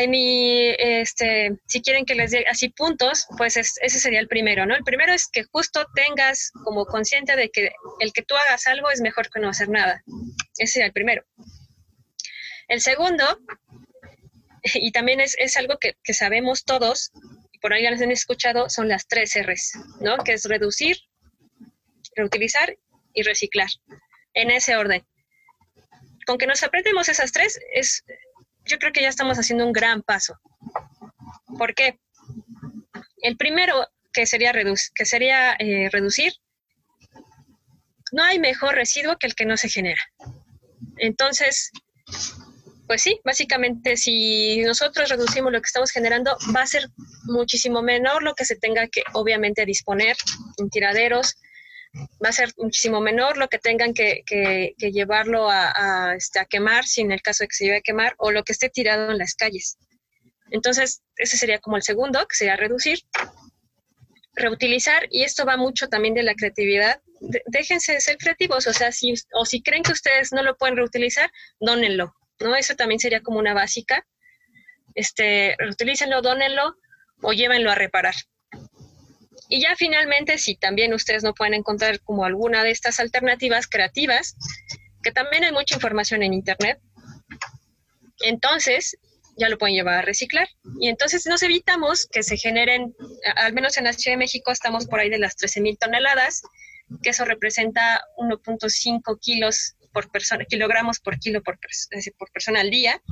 [0.00, 4.28] en mi, este, si quieren que les dé así puntos, pues es, ese sería el
[4.28, 4.74] primero, ¿no?
[4.74, 8.90] El primero es que justo tengas como consciente de que el que tú hagas algo
[8.90, 10.02] es mejor que no hacer nada.
[10.56, 11.24] Ese sería el primero.
[12.68, 13.24] El segundo,
[14.74, 17.10] y también es, es algo que, que, sabemos todos,
[17.52, 20.18] y por ahí ya les han escuchado, son las tres R's, ¿no?
[20.18, 20.96] Que es reducir,
[22.16, 22.76] reutilizar
[23.12, 23.68] y reciclar,
[24.34, 25.04] en ese orden.
[26.26, 28.04] Con que nos aprendemos esas tres, es,
[28.70, 30.38] yo creo que ya estamos haciendo un gran paso.
[31.58, 31.98] ¿Por qué?
[33.22, 34.52] El primero, que sería,
[34.94, 36.32] que sería eh, reducir,
[38.12, 40.00] no hay mejor residuo que el que no se genera.
[40.96, 41.70] Entonces,
[42.86, 46.88] pues sí, básicamente si nosotros reducimos lo que estamos generando, va a ser
[47.24, 50.16] muchísimo menor lo que se tenga que, obviamente, disponer
[50.58, 51.36] en tiraderos,
[51.94, 56.84] va a ser muchísimo menor lo que tengan que, que, llevarlo a, este, a, quemar,
[56.84, 59.10] si en el caso de que se lleve a quemar, o lo que esté tirado
[59.10, 59.76] en las calles.
[60.50, 63.00] Entonces, ese sería como el segundo, que sería reducir.
[64.34, 67.00] Reutilizar, y esto va mucho también de la creatividad.
[67.46, 70.76] Déjense de ser creativos, o sea, si, o si creen que ustedes no lo pueden
[70.76, 72.56] reutilizar, dónenlo, ¿no?
[72.56, 74.06] Eso también sería como una básica.
[74.94, 76.76] Este, reutilícenlo, dónenlo
[77.22, 78.14] o llévenlo a reparar.
[79.50, 84.36] Y ya finalmente, si también ustedes no pueden encontrar como alguna de estas alternativas creativas,
[85.02, 86.78] que también hay mucha información en Internet,
[88.20, 88.96] entonces
[89.36, 90.48] ya lo pueden llevar a reciclar.
[90.78, 92.94] Y entonces nos evitamos que se generen,
[93.34, 96.42] al menos en la Ciudad de México estamos por ahí de las 13 mil toneladas,
[97.02, 101.58] que eso representa 1.5 kilos por persona, kilogramos por kilo por,
[102.16, 103.02] por persona al día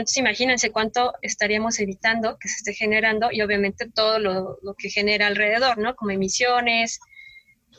[0.00, 5.26] entonces imagínense cuánto estaríamos evitando que se esté generando y obviamente todo lo, que genera
[5.26, 5.94] alrededor, ¿no?
[5.94, 6.98] Como emisiones,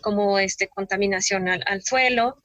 [0.02, 2.38] como este, contaminación al, suelo.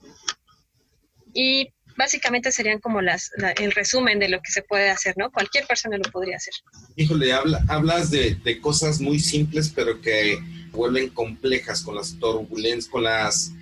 [1.35, 5.31] Y básicamente serían como las, la, el resumen de lo que se puede hacer, ¿no?
[5.31, 6.55] Cualquier persona lo podría hacer.
[6.97, 10.39] Híjole, habla, hablas de, de, cosas muy simples, pero que
[10.71, 13.53] vuelven complejas con las turbulencias, con las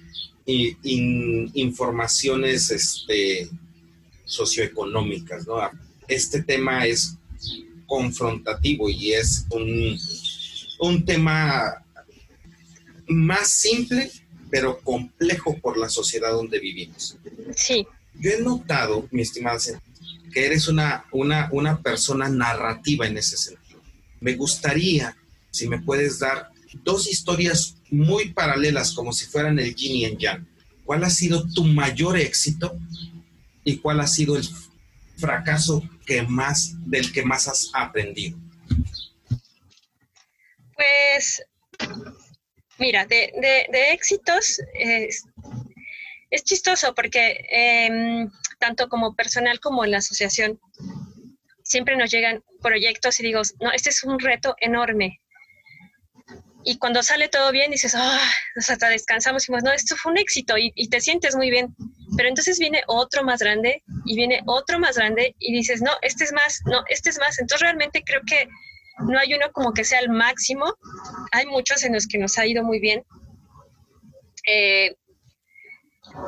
[0.45, 3.49] in, in, informaciones este,
[4.25, 5.57] socioeconómicas, ¿no?
[6.09, 7.17] Este tema es
[7.87, 9.99] confrontativo y es un,
[10.81, 11.85] un tema
[13.09, 14.11] más simple,
[14.51, 17.17] pero complejo por la sociedad donde vivimos.
[17.55, 17.87] Sí.
[18.15, 19.59] Yo he notado, mi estimada,
[20.33, 23.81] que eres una, una, una persona narrativa en ese sentido.
[24.21, 25.17] Me gustaría,
[25.51, 26.51] si me puedes dar
[26.85, 30.47] dos historias muy paralelas, como si fueran el yin y el yang.
[30.85, 32.77] ¿Cuál ha sido tu mayor éxito
[33.65, 34.49] y cuál ha sido el
[35.17, 38.39] fracaso que más, del que más has aprendido?
[40.75, 41.43] Pues,
[42.79, 45.25] mira, de, de, de éxitos es,
[46.31, 50.61] es, chistoso porque eh, tanto como personal como en la asociación
[51.63, 55.21] siempre nos llegan proyectos y digo, no, este es un reto enorme.
[56.69, 60.11] Y cuando sale todo bien, dices, ah, oh, hasta descansamos y decimos, no, esto fue
[60.11, 61.73] un éxito y, te sientes muy bien.
[62.17, 66.25] Pero entonces viene otro más grande y viene otro más grande y dices, no, este
[66.25, 67.39] es más, no, este es más.
[67.39, 68.49] Entonces realmente creo que
[69.09, 70.75] no hay uno como que sea el máximo.
[71.31, 73.05] Hay muchos en los que nos ha ido muy bien.
[74.49, 74.97] Eh,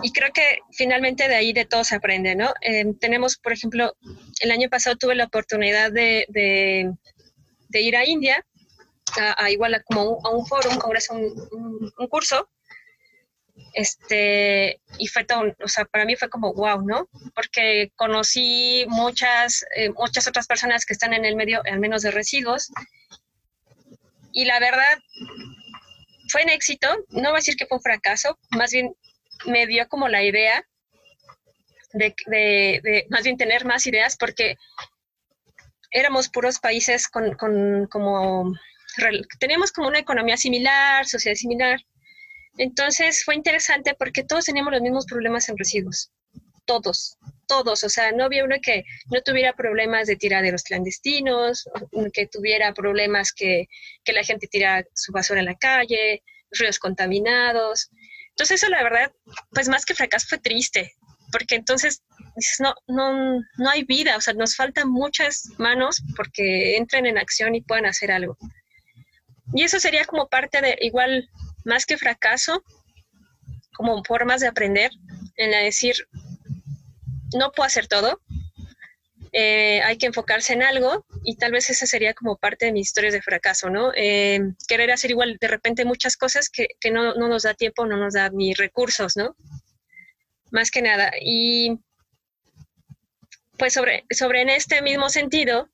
[0.05, 2.55] y creo que finalmente de ahí de todo se aprende, ¿no?
[2.61, 3.93] Eh, tenemos, por ejemplo,
[4.41, 6.95] el año pasado tuve la oportunidad de
[7.73, 8.45] ir a India,
[9.19, 12.49] a, igual a, como a un foro, un congreso, un, curso,
[13.75, 17.09] Este, y fue todo, o sea, para mí fue como wow, ¿no?
[17.35, 22.11] Porque conocí muchas, eh, muchas otras personas que están en el medio, al menos de
[22.11, 22.71] residuos,
[24.33, 24.99] y la verdad,
[26.31, 28.95] fue un éxito, no voy a decir que fue un fracaso, más bien
[29.47, 30.65] me dio como la idea
[31.93, 34.57] de, de, más bien tener más ideas, porque
[35.91, 38.55] éramos puros países con, con como,
[39.39, 41.81] teníamos como una economía similar, sociedad similar,
[42.59, 46.11] entonces fue interesante porque todos teníamos los mismos problemas en residuos,
[46.65, 51.69] todos, todos, o sea, no había uno que no tuviera problemas de tiraderos clandestinos,
[52.13, 53.69] que tuviera problemas que,
[54.05, 57.91] que la gente tira su basura en la calle, ríos contaminados.
[58.31, 59.13] Entonces eso la verdad,
[59.51, 60.93] pues más que fracaso fue triste,
[61.31, 62.03] porque entonces
[62.37, 67.19] dices, no, no, no hay vida, o sea, nos faltan muchas manos porque entren en
[67.19, 68.37] acción y puedan hacer algo.
[69.55, 71.29] Y eso sería como parte de, igual,
[71.65, 72.63] más que fracaso,
[73.75, 74.91] como formas de aprender,
[75.37, 75.95] en la decir,
[77.35, 78.21] no puedo hacer todo,
[79.33, 82.89] eh, hay que enfocarse en algo y tal vez esa sería como parte de mis
[82.89, 83.93] historias de fracaso, ¿no?
[83.95, 87.87] Eh, querer hacer igual de repente muchas cosas que, que no, no, nos da tiempo,
[87.87, 89.37] no nos da ni recursos, ¿no?
[90.51, 91.13] Más que nada.
[91.21, 91.79] Y
[93.59, 95.69] pues sobre, sobre en este mismo sentido,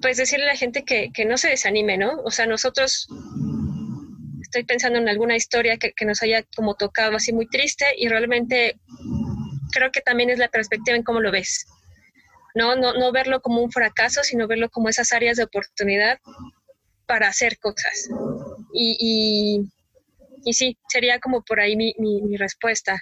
[0.00, 2.20] pues decirle a la gente que, que no se desanime, ¿no?
[2.24, 3.08] O sea, nosotros
[4.42, 8.08] estoy pensando en alguna historia que, que, nos haya como tocado así muy triste y
[8.08, 8.78] realmente
[9.72, 11.66] creo que también es la perspectiva en cómo lo ves.
[12.54, 16.18] No, no, no verlo como un fracaso, sino verlo como esas áreas de oportunidad
[17.06, 18.08] para hacer cosas.
[18.72, 19.66] Y,
[20.44, 23.00] y, sí, sería como por ahí mi, mi, mi, respuesta.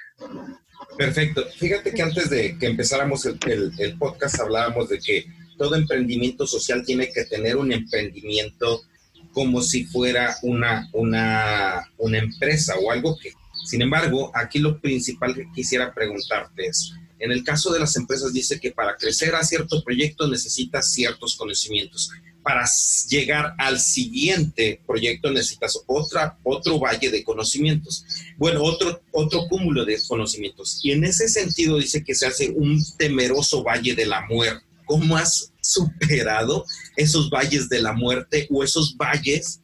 [0.96, 1.44] Perfecto.
[1.58, 5.26] Fíjate que antes de que empezáramos el, el, el podcast hablábamos de que
[5.62, 8.82] todo emprendimiento social tiene que tener un emprendimiento
[9.30, 13.32] como si fuera una, una, una empresa o algo que...
[13.64, 18.32] Sin embargo, aquí lo principal que quisiera preguntarte es, en el caso de las empresas
[18.32, 22.10] dice que para crecer a cierto proyecto necesitas ciertos conocimientos.
[22.42, 22.68] Para
[23.08, 28.04] llegar al siguiente proyecto necesitas otra, otro valle de conocimientos.
[28.36, 30.80] Bueno, otro, otro cúmulo de conocimientos.
[30.82, 34.71] Y en ese sentido dice que se hace un temeroso valle de la muerte.
[34.92, 36.66] ¿Cómo has superado
[36.98, 39.62] esos valles de la muerte o esos valles?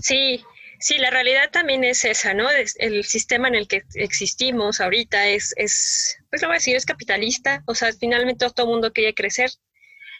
[0.00, 0.44] Sí,
[0.78, 2.46] sí, la realidad también es esa, ¿no?
[2.76, 6.86] El sistema en el que existimos ahorita es, es pues lo voy a decir, es
[6.86, 9.50] capitalista, o sea, finalmente todo el mundo quiere crecer.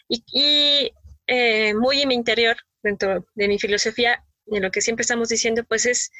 [0.09, 0.91] Y,
[1.27, 5.63] eh, muy en mi interior, dentro de mi filosofía, de lo que siempre estamos diciendo,
[5.63, 6.11] pues es,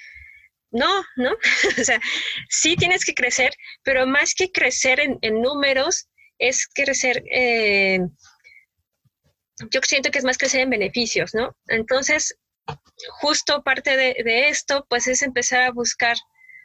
[0.72, 1.32] no, ¿no?
[1.82, 2.00] o sea,
[2.48, 3.52] sí tienes que crecer,
[3.84, 6.08] pero más que crecer en números,
[6.40, 8.00] es crecer, eh,
[9.72, 11.56] yo siento que es más crecer en beneficios, ¿no?
[11.68, 12.38] Entonces,
[13.22, 16.18] justo parte de, esto, pues es empezar a buscar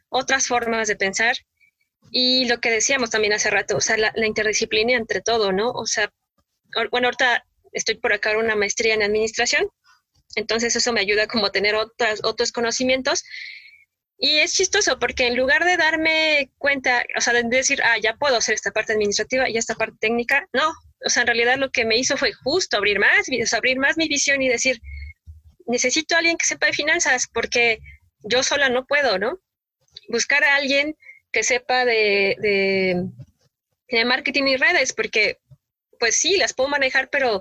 [0.08, 1.36] otras formas de pensar
[2.10, 5.70] y lo que decíamos también hace rato, o sea, la, interdisciplina entre todo, ¿no?
[5.70, 6.12] O sea,
[6.90, 9.68] bueno, ahorita estoy por acá una maestría en administración,
[10.34, 13.24] entonces eso me ayuda como a tener otras, otros conocimientos
[14.22, 18.16] y es chistoso porque en lugar de darme cuenta, o sea, de decir, ah, ya
[18.16, 20.74] puedo hacer esta parte administrativa y esta parte técnica, no.
[21.06, 24.08] O sea, en realidad lo que me hizo fue justo abrir más, abrir más mi
[24.08, 24.78] visión y decir,
[25.64, 27.78] necesito a alguien que sepa de finanzas porque
[28.22, 29.40] yo sola no puedo, ¿no?
[30.10, 30.98] Buscar a alguien
[31.32, 33.02] que sepa de, de,
[33.88, 35.38] de marketing y redes porque,
[35.98, 37.40] pues sí, las puedo manejar, pero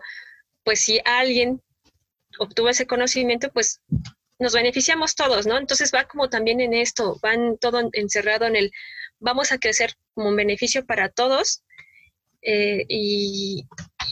[0.63, 1.61] pues si alguien
[2.37, 3.81] obtuvo ese conocimiento, pues
[4.39, 5.57] nos beneficiamos todos, ¿no?
[5.57, 8.71] Entonces va como también en esto, van todo encerrado en el,
[9.19, 11.63] vamos a crecer como un beneficio para todos
[12.41, 13.65] eh, y,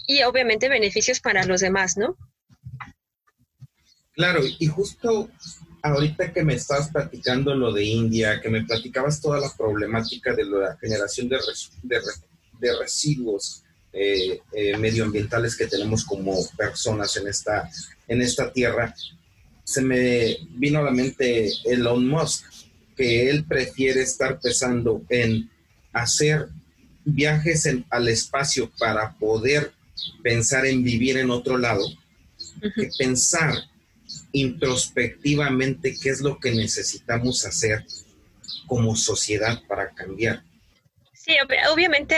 [0.06, 2.18] y, obviamente beneficios para los demás, ¿no?
[4.12, 5.30] Claro, y justo
[5.82, 10.44] ahorita que me estabas platicando lo de India, que me platicabas toda la problemática de
[10.44, 12.02] la generación de, res, de,
[12.60, 13.64] de residuos
[13.94, 17.70] eh, eh, medioambientales que tenemos como personas en esta,
[18.08, 18.94] en esta tierra,
[19.68, 22.46] se me vino a la mente Elon Musk,
[22.96, 25.52] que él prefiere estar pensando en
[25.92, 26.48] hacer
[27.04, 29.74] viajes en, al espacio para poder
[30.24, 32.74] pensar en vivir en otro lado, uh -huh.
[32.76, 33.56] que pensar
[34.32, 37.86] introspectivamente qué es lo que necesitamos hacer
[38.68, 40.44] como sociedad para cambiar.
[41.14, 42.16] Sí, ob obviamente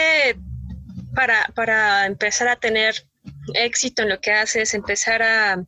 [1.15, 3.07] para, para empezar a tener
[3.55, 5.65] éxito en lo que haces, empezar a, a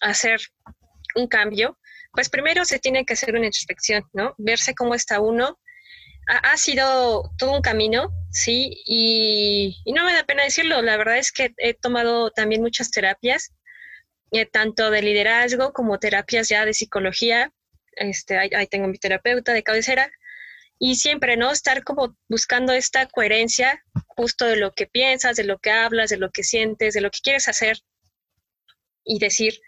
[0.00, 0.38] hacer
[1.16, 1.78] un cambio,
[2.12, 4.34] pues primero se tiene que hacer una introspección, ¿no?
[4.38, 5.58] Verse cómo está uno.
[6.28, 11.18] Ha, sido todo un camino, sí, y, y, no me da pena decirlo, la verdad
[11.18, 13.52] es que he tomado también muchas terapias,
[14.32, 17.52] eh, tanto de liderazgo como terapias ya de psicología.
[17.92, 20.10] Este, ahí, ahí tengo mi terapeuta de cabecera.
[20.78, 21.52] y siempre, ¿no?
[21.52, 26.18] Estar como buscando esta coherencia justo de lo que piensas, de lo que hablas, de
[26.18, 27.78] lo que sientes, de lo que quieres hacer
[29.04, 29.60] y decir,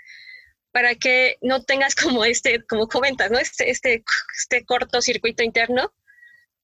[0.72, 3.38] para que no tengas como este, como comentas, ¿no?
[3.38, 4.04] Este, este,
[4.36, 5.92] este cortocircuito interno.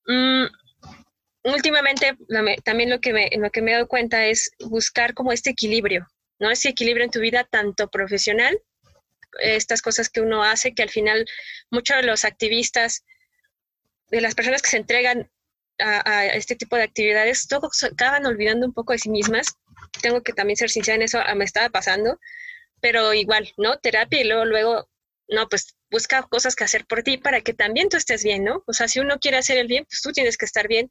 [0.07, 0.47] Mm,
[1.45, 2.17] últimamente
[2.65, 6.07] también lo que, me, lo que me he dado cuenta es buscar como este equilibrio,
[6.39, 6.51] ¿no?
[6.51, 8.59] Ese equilibrio en tu vida tanto profesional,
[9.41, 11.27] estas cosas que uno hace, que al final
[11.71, 13.05] muchos de los activistas,
[14.11, 15.31] de las personas que se entregan
[15.79, 19.57] a, este tipo de actividades, todos acaban olvidando un poco de sí mismas.
[20.01, 22.19] Tengo que también ser sincera en eso, me estaba pasando,
[22.85, 23.79] pero igual, ¿no?
[23.79, 24.87] Terapia y luego,
[25.29, 28.63] no, pues busca cosas que hacer por ti para que también tú estés bien, ¿no?
[28.67, 30.91] O sea, si uno quiere hacer el bien, pues tú tienes que estar bien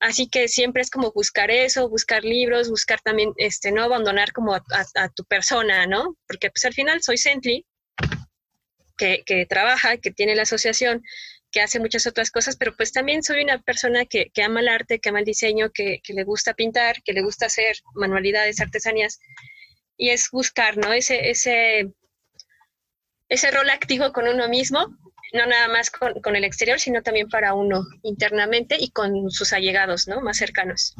[0.00, 4.54] Así que siempre es como buscar eso, buscar libros, buscar también, este, no abandonar como
[4.54, 6.16] a, tu persona, ¿no?
[6.26, 7.66] Porque pues al final soy Sently,
[8.96, 11.02] que, que, trabaja, que tiene la asociación,
[11.52, 14.68] que hace muchas otras cosas, pero pues también soy una persona que, que ama el
[14.68, 18.58] arte, que ama el diseño, que, que, le gusta pintar, que le gusta hacer manualidades,
[18.60, 19.20] artesanías,
[20.00, 20.92] y es buscar, ¿no?
[20.92, 21.92] Ese, ese,
[23.28, 24.96] ese rol activo con uno mismo
[25.32, 30.08] no nada más con, el exterior, sino también para uno internamente y con sus allegados,
[30.08, 30.20] ¿no?
[30.20, 30.94] Más cercanos.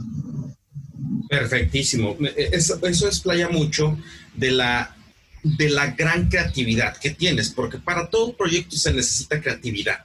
[1.28, 2.16] Perfectísimo.
[2.36, 3.98] E, eso, eso explaya mucho
[4.34, 4.96] de la,
[5.42, 10.04] de la gran creatividad que tienes, porque para todo proyecto se necesita creatividad.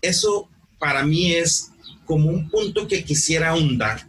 [0.00, 0.48] Eso
[0.78, 1.70] para mí es
[2.04, 4.08] como un punto que quisiera ahondar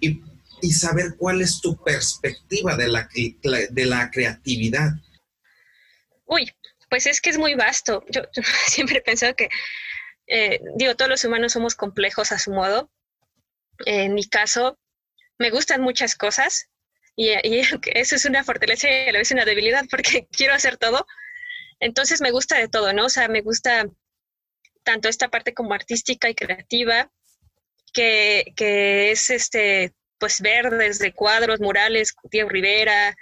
[0.00, 0.22] y,
[0.62, 3.08] y saber cuál es tu perspectiva de la,
[3.70, 4.90] de la creatividad.
[6.26, 6.50] Uy,
[6.90, 8.04] pues es que es muy vasto.
[8.10, 8.22] Yo,
[8.66, 9.48] siempre he pensado que,
[10.26, 12.90] eh, digo, todos los humanos somos complejos a su modo.
[13.86, 14.78] En mi caso,
[15.38, 16.68] me gustan muchas cosas
[17.16, 17.30] y,
[17.94, 21.06] eso es una fortaleza y a la vez una debilidad porque quiero hacer todo.
[21.78, 23.06] Entonces me gusta de todo, ¿no?
[23.06, 23.86] O sea, me gusta
[24.82, 27.10] tanto esta parte como artística y creativa,
[27.92, 33.16] que, que es este, pues ver desde cuadros, murales, Diego Rivera,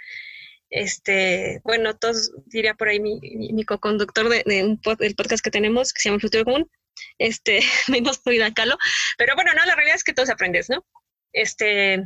[0.70, 6.00] este, bueno, todos diría por ahí mi, mi, co-conductor de, del podcast que tenemos, que
[6.02, 6.70] se llama Futuro Común,
[7.16, 8.76] este, menos Frida Kahlo,
[9.16, 10.84] pero bueno, no, la realidad es que todos aprendes, ¿no?
[11.32, 12.02] Este,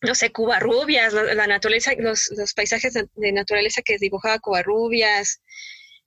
[0.00, 5.42] no sé, Cubarrubias, la, la naturaleza, los, los, paisajes de, naturaleza que dibujaba Cubarrubias,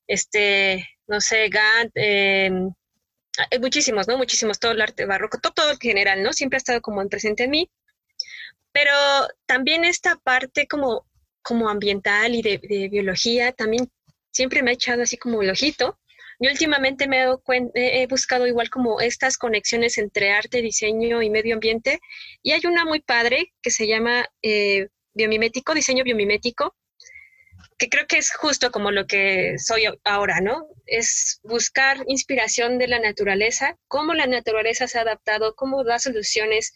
[0.08, 2.52] este, no sé, Gant, eh,
[3.60, 4.18] muchísimos, ¿no?
[4.18, 6.34] Muchísimos, todo el arte barroco, todo, todo en general, ¿no?
[6.34, 7.72] Siempre ha estado como en presente en mí.
[8.76, 8.92] Pero
[9.46, 11.06] también esta parte como
[11.46, 13.90] como ambiental y de, biología, también
[14.32, 16.00] siempre me ha echado así como el ojito.
[16.40, 21.54] Yo últimamente me he, he buscado igual como estas conexiones entre arte, diseño y medio
[21.54, 22.00] ambiente.
[22.42, 26.76] Y hay una muy padre que se llama eh, biomimético, diseño biomimético,
[27.78, 30.68] que creo que es justo como lo que soy ahora, ¿no?
[30.88, 36.74] Es buscar inspiración de la naturaleza, cómo la naturaleza se ha adaptado, cómo da soluciones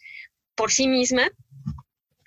[0.54, 1.30] por sí misma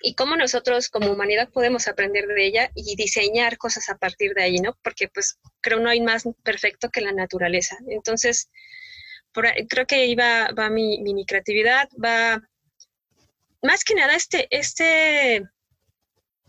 [0.04, 4.42] y cómo nosotros como humanidad podemos aprender de ella y diseñar cosas a partir de
[4.42, 4.76] ahí, ¿no?
[4.82, 7.78] Porque pues creo no hay más perfecto que la naturaleza.
[7.88, 8.50] Entonces,
[9.32, 12.42] por creo que ahí va, mi, mi, creatividad, va
[13.62, 15.42] más que nada este, este,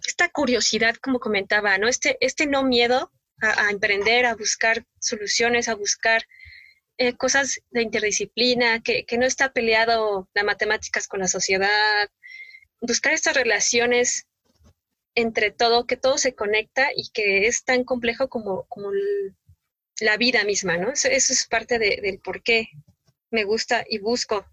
[0.05, 1.87] esta curiosidad, como comentaba, ¿no?
[1.87, 3.09] Este, este no miedo
[3.41, 6.23] a, emprender, a buscar soluciones, a buscar
[6.97, 12.09] eh, cosas de interdisciplina, que, que no está peleado las matemáticas con la sociedad,
[12.85, 14.25] buscar estas relaciones
[15.15, 18.89] entre todo, que todo se conecta y que es tan complejo como, como
[19.99, 20.91] la vida misma, ¿no?
[20.91, 22.69] Eso, es parte del por qué
[23.31, 24.45] me gusta y busco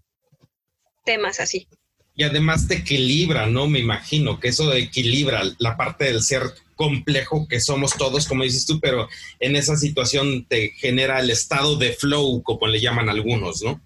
[1.05, 1.67] temas así.
[2.15, 3.67] Y además te equilibra, ¿no?
[3.67, 6.43] Me imagino que eso equilibra la parte del ser
[6.75, 9.07] complejo que somos todos, como dices tú, pero
[9.39, 13.81] en esa situación te genera el estado de flow, como le llaman algunos, ¿no?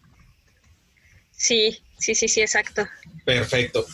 [1.32, 2.88] Sí, sí, sí, sí, exacto.
[3.24, 3.86] Perfecto.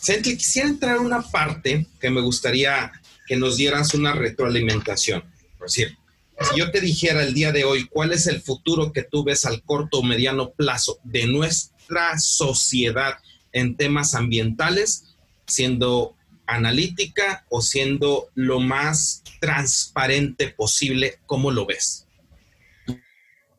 [0.00, 2.90] Sently, quisiera entrar a una parte que me gustaría
[3.26, 5.22] que nos dieras una retroalimentación.
[5.58, 5.96] Por decir,
[6.40, 9.44] si yo te dijera el día de hoy cuál es el futuro que tú ves
[9.44, 13.18] al corto o mediano plazo de nuestra sociedad
[13.52, 22.06] en temas ambientales, siendo analítica o siendo lo más transparente posible, ¿cómo lo ves?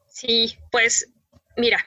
[0.10, 1.08] Sí, pues
[1.56, 1.86] mira,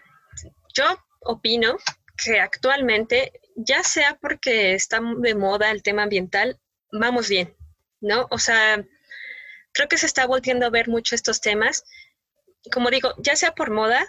[0.74, 0.84] yo
[1.20, 1.76] opino
[2.24, 6.59] que actualmente ya sea porque está de moda el tema ambiental,
[6.92, 7.57] vamos bien,
[8.00, 8.26] ¿no?
[8.30, 8.84] O sea,
[9.72, 11.84] creo que se está volviendo a ver mucho estos temas.
[12.72, 14.07] Como digo, ya sea por moda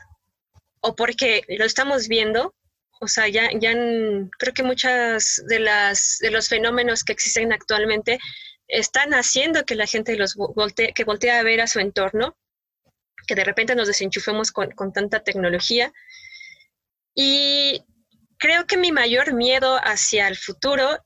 [0.81, 2.55] o porque lo estamos viendo,
[3.01, 3.73] o sea, ya, ya
[4.37, 8.19] creo que muchas de las de los fenómenos que existen actualmente
[8.67, 12.37] están haciendo que la gente los voltee, que voltea a ver a su entorno,
[13.27, 15.91] que de repente nos desenchufemos con, con tanta tecnología
[17.15, 17.83] Y
[18.45, 21.03] creo que mi mayor miedo hacia el futuro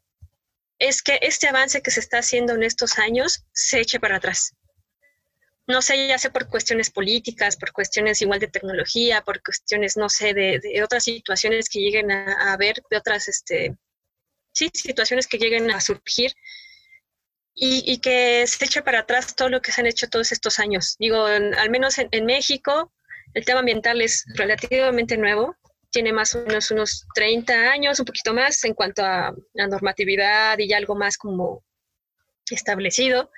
[0.77, 4.51] es que este avance que se está haciendo en estos años se eche para atrás.
[5.65, 10.09] No sé, ya sea por cuestiones políticas, por cuestiones igual de tecnología, por cuestiones, no
[10.09, 13.77] sé, de, otras situaciones que lleguen a, haber, de otras, este,
[14.51, 16.33] sí, situaciones que lleguen a surgir
[17.55, 20.97] y, que se eche para atrás todo lo que se han hecho todos estos años.
[20.99, 22.91] Digo, al menos en México,
[23.33, 25.55] el tema ambiental es relativamente nuevo
[25.91, 30.57] tiene más o menos unos 30 años, un poquito más en cuanto a la normatividad
[30.59, 31.63] y ya algo más como
[32.49, 33.31] establecido.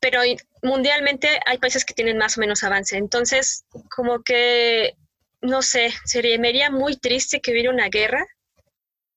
[0.00, 0.20] Pero
[0.62, 2.96] mundialmente hay países que tienen más o menos avance.
[2.96, 4.94] Entonces, como que,
[5.40, 8.24] no sé, sería, me haría muy triste que hubiera una guerra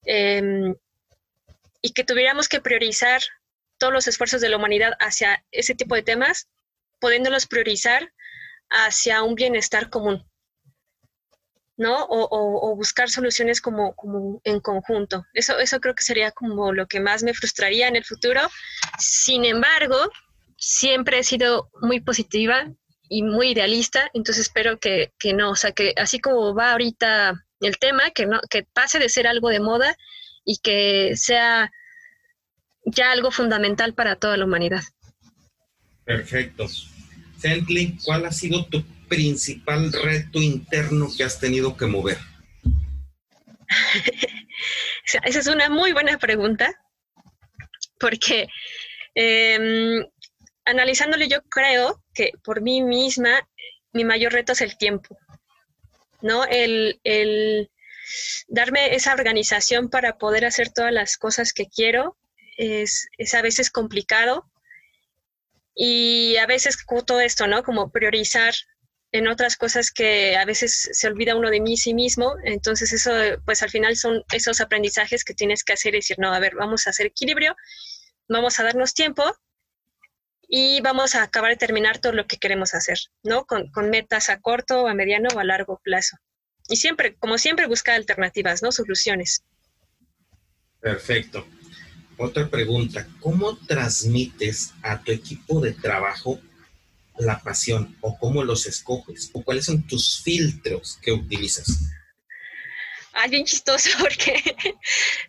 [0.05, 0.75] em,
[1.81, 3.21] y que tuviéramos que priorizar
[3.77, 6.49] todos los esfuerzos de la humanidad hacia ese tipo de temas,
[6.99, 8.11] pudiéndolos priorizar
[8.69, 10.28] hacia un bienestar común.
[11.79, 12.05] ¿No?
[12.09, 15.25] O, buscar soluciones como, como en conjunto.
[15.33, 18.41] Eso, eso creo que sería como lo que más me frustraría en el futuro.
[18.99, 20.11] Sin embargo,
[20.57, 22.69] siempre he sido muy positiva
[23.07, 27.45] y muy idealista, entonces espero que, que no, o sea, que así como va ahorita
[27.61, 29.95] el tema, que, no, que pase de ser algo de moda
[30.43, 31.71] y que sea
[32.83, 34.83] ya algo fundamental para toda la humanidad.
[36.03, 36.67] Perfecto.
[37.39, 42.17] Sentley, ¿cuál ha sido tu principal reto interno que has tenido que mover?
[45.23, 46.73] Esa es una muy buena pregunta,
[47.99, 48.47] porque
[49.15, 50.05] em,
[50.65, 53.47] analizándole yo creo que por mí misma
[53.93, 55.17] mi mayor reto es el tiempo,
[56.21, 56.45] ¿no?
[56.45, 56.99] El,
[58.47, 62.17] darme esa organización para poder hacer todas las cosas que quiero
[62.57, 64.48] es a veces complicado
[65.81, 67.63] y a veces todo esto, ¿no?
[67.63, 68.53] Como priorizar
[69.13, 72.35] en otras cosas que a veces se olvida uno de mí sí mismo.
[72.43, 73.11] Entonces eso,
[73.45, 76.55] pues al final son esos aprendizajes que tienes que hacer y decir, no, a ver,
[76.55, 77.55] vamos a hacer equilibrio,
[78.27, 79.23] vamos a darnos tiempo
[80.49, 83.45] y vamos a acabar de terminar todo lo que queremos hacer, ¿no?
[83.45, 86.17] Con, con metas a corto, a mediano o a largo plazo.
[86.67, 88.73] Y siempre, como siempre, buscar alternativas, ¿no?
[88.73, 89.45] Soluciones.
[90.81, 91.47] Perfecto.
[92.21, 96.37] Otra pregunta, ¿cómo transmites a tu equipo de trabajo
[97.17, 101.79] la pasión o cómo los escoges o cuáles son tus filtros que utilizas?
[103.13, 104.33] Ay, bien chistoso porque,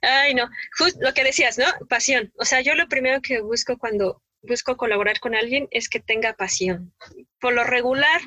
[0.03, 1.67] ay no, justo lo que decías, ¿no?
[1.89, 2.33] Pasión.
[2.37, 6.33] O sea, yo lo primero que busco cuando busco colaborar con alguien es que tenga
[6.33, 6.93] pasión.
[7.41, 8.21] Por lo regular,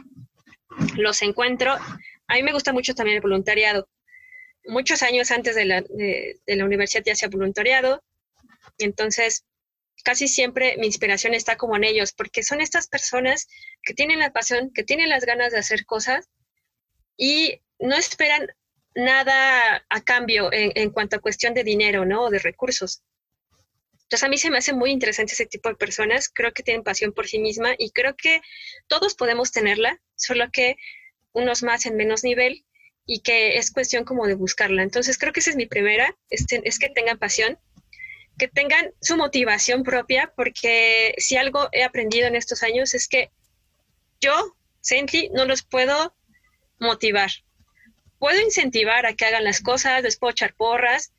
[0.96, 1.74] los encuentro.
[2.28, 3.90] A mí me gusta mucho también el voluntariado.
[4.68, 8.02] Muchos años antes de la, de la universidad ya hacía voluntariado.
[8.78, 9.46] Entonces,
[10.04, 13.48] casi siempre mi inspiración está como en ellos, porque son estas personas
[13.82, 16.30] que tienen la pasión, que tienen las ganas de hacer cosas
[17.18, 18.48] y no esperan
[18.96, 22.24] nada a cambio en, cuanto a cuestión de dinero, ¿no?
[22.24, 23.02] O de recursos.
[24.04, 26.84] Entonces a mí se me hace muy interesante ese tipo de personas, creo que tienen
[26.84, 28.42] pasión por sí misma y creo que
[28.88, 30.76] todos podemos tenerla, solo que
[31.32, 32.66] unos más en menos nivel
[33.08, 34.84] y que es cuestión como de buscarla.
[34.84, 37.58] Entonces creo que esa es mi primera, es, es que tengan pasión
[38.38, 43.32] que tengan su motivación propia, porque si algo he aprendido en estos años es que
[44.20, 46.16] yo, Sently, no los puedo
[46.80, 47.30] motivar.
[48.20, 51.14] Puedo incentivar a que hagan las cosas, les puedo echar porras,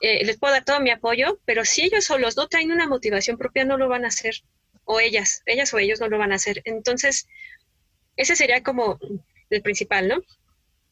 [0.00, 3.38] eh, les puedo dar todo mi apoyo, pero si ellos solos no traen una motivación
[3.38, 4.34] propia, no lo van a hacer.
[4.84, 6.62] O ellas, ellas o ellos no lo van a hacer.
[6.64, 7.28] Entonces,
[8.16, 8.98] ese sería como
[9.50, 10.20] el principal, ¿no?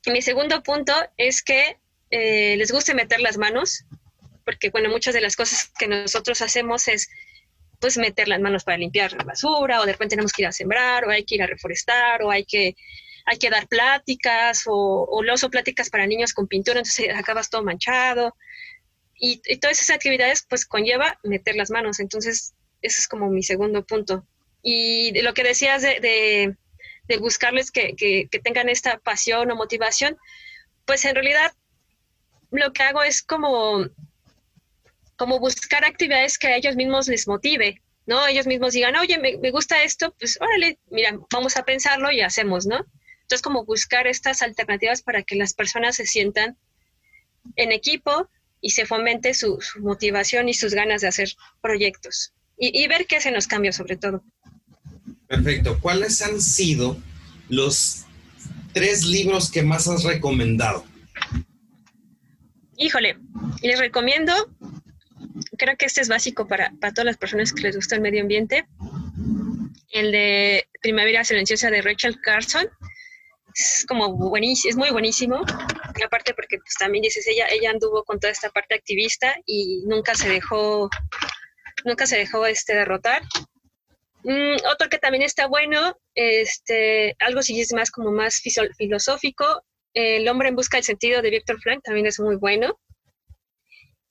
[0.07, 1.79] Mi segundo punto es que
[2.11, 3.85] eh, les guste meter las manos,
[4.49, 7.11] porque bueno, muchas de las cosas que nosotros hacemos es
[7.81, 10.53] pues meter las manos para limpiar la basura, o de repente tenemos que ir a
[10.53, 12.75] sembrar, o hay que ir a reforestar, o hay que,
[13.27, 17.63] hay que dar pláticas, o, o o pláticas para niños con pintura, entonces acabas todo
[17.63, 18.35] manchado.
[19.21, 23.85] Y, todas esas actividades pues conlleva meter las manos, entonces ese es como mi segundo
[23.85, 24.25] punto.
[24.63, 26.57] Y lo que decías de,
[27.07, 30.17] de, buscarles que, que, que tengan esta pasión o motivación,
[30.87, 31.53] pues en realidad
[32.51, 33.85] lo que hago es como
[35.19, 38.25] como buscar actividades que a ellos mismos les motive, ¿no?
[38.29, 42.67] Ellos mismos digan, oye, me, gusta esto, pues órale, mira, vamos a pensarlo y hacemos,
[42.67, 42.87] ¿no?
[43.23, 46.57] Entonces, como buscar estas alternativas para que las personas se sientan
[47.57, 51.29] en equipo y se fomente su, motivación y sus ganas de hacer
[51.61, 54.23] proyectos y, y ver qué hacen los cambios sobre todo.
[55.27, 55.79] Perfecto.
[55.81, 56.97] ¿Cuáles han sido
[57.49, 58.05] los
[58.73, 60.85] tres libros que más has recomendado?
[62.77, 63.19] Híjole,
[63.63, 64.33] les recomiendo
[65.57, 68.67] creo que este es básico para, todas las personas que les gusta el medio ambiente.
[69.91, 72.69] El de Primavera Silenciosa de Rachel Carson.
[73.55, 75.37] es como buenísimo, es muy buenísimo.
[76.05, 80.15] Aparte porque pues también dices, ella, ella anduvo con toda esta parte activista y nunca
[80.15, 80.89] se dejó,
[81.85, 83.23] nunca se dejó este derrotar.
[84.25, 88.43] Mm, otro que también está bueno, este, algo si es más como más
[88.77, 89.63] filosófico,
[89.95, 92.79] El hombre en busca del sentido de Víctor Frank también es muy bueno.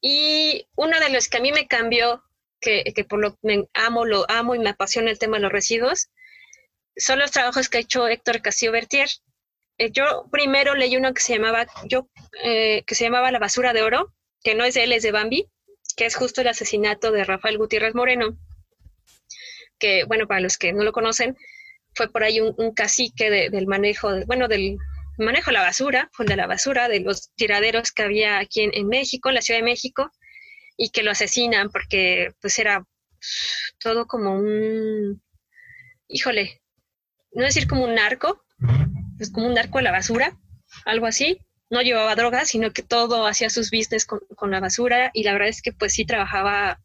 [0.02, 2.24] Y uno de los que a mí me cambió,
[2.60, 5.52] que, que por lo que amo, lo amo y me apasiona el tema de los
[5.52, 6.10] residuos,
[6.98, 9.10] son los trabajos que ha hecho Héctor Castillo Bertier.
[9.78, 12.10] Eh, yo primero leí uno que se llamaba, yo,
[12.44, 15.12] eh, que se llamaba La basura de oro, que no es de él, es de
[15.12, 15.48] Bambi,
[15.96, 18.38] que es justo el asesinato de Rafael Gutiérrez Moreno,
[19.80, 21.38] que, bueno, para los que no lo conocen,
[21.94, 24.78] fue por ahí un, cacique del manejo, bueno, del
[25.18, 29.30] manejo la basura, de la basura, de los tiraderos que había aquí en, en México,
[29.30, 30.12] en la Ciudad de México,
[30.78, 32.86] y que lo asesinan porque pues era
[33.80, 35.22] todo como un,
[36.08, 36.62] híjole,
[37.32, 38.44] no decir como un narco,
[39.20, 40.38] es como un narco a la basura,
[40.86, 41.40] algo así.
[41.70, 45.50] No llevaba drogas, sino que todo hacía sus business con, la basura y la verdad
[45.50, 46.80] es que pues sí trabajaba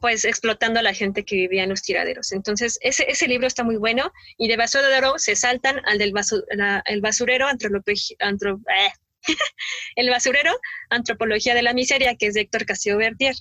[0.00, 2.32] pues explotando a la gente que vivía en los tiraderos.
[2.32, 6.12] Entonces, ese, libro está muy bueno y de basurero se saltan al del
[6.86, 8.92] el basurero eh,
[9.96, 10.58] el basurero
[10.90, 13.34] antropología de la miseria que es de Héctor Castillo Bertier,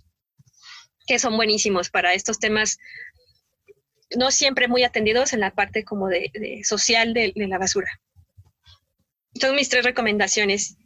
[1.07, 2.77] que son buenísimos para estos temas
[4.15, 7.89] no siempre muy atendidos en la parte como de, social de, la basura.
[9.39, 10.77] Son mis tres recomendaciones.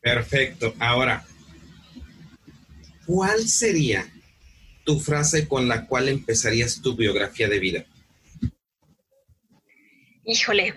[0.00, 0.74] Perfecto.
[0.78, 1.26] Ahora,
[3.06, 4.06] ¿cuál sería
[4.84, 7.84] tu frase con la cual empezarías tu biografía de vida?
[10.24, 10.74] Híjole,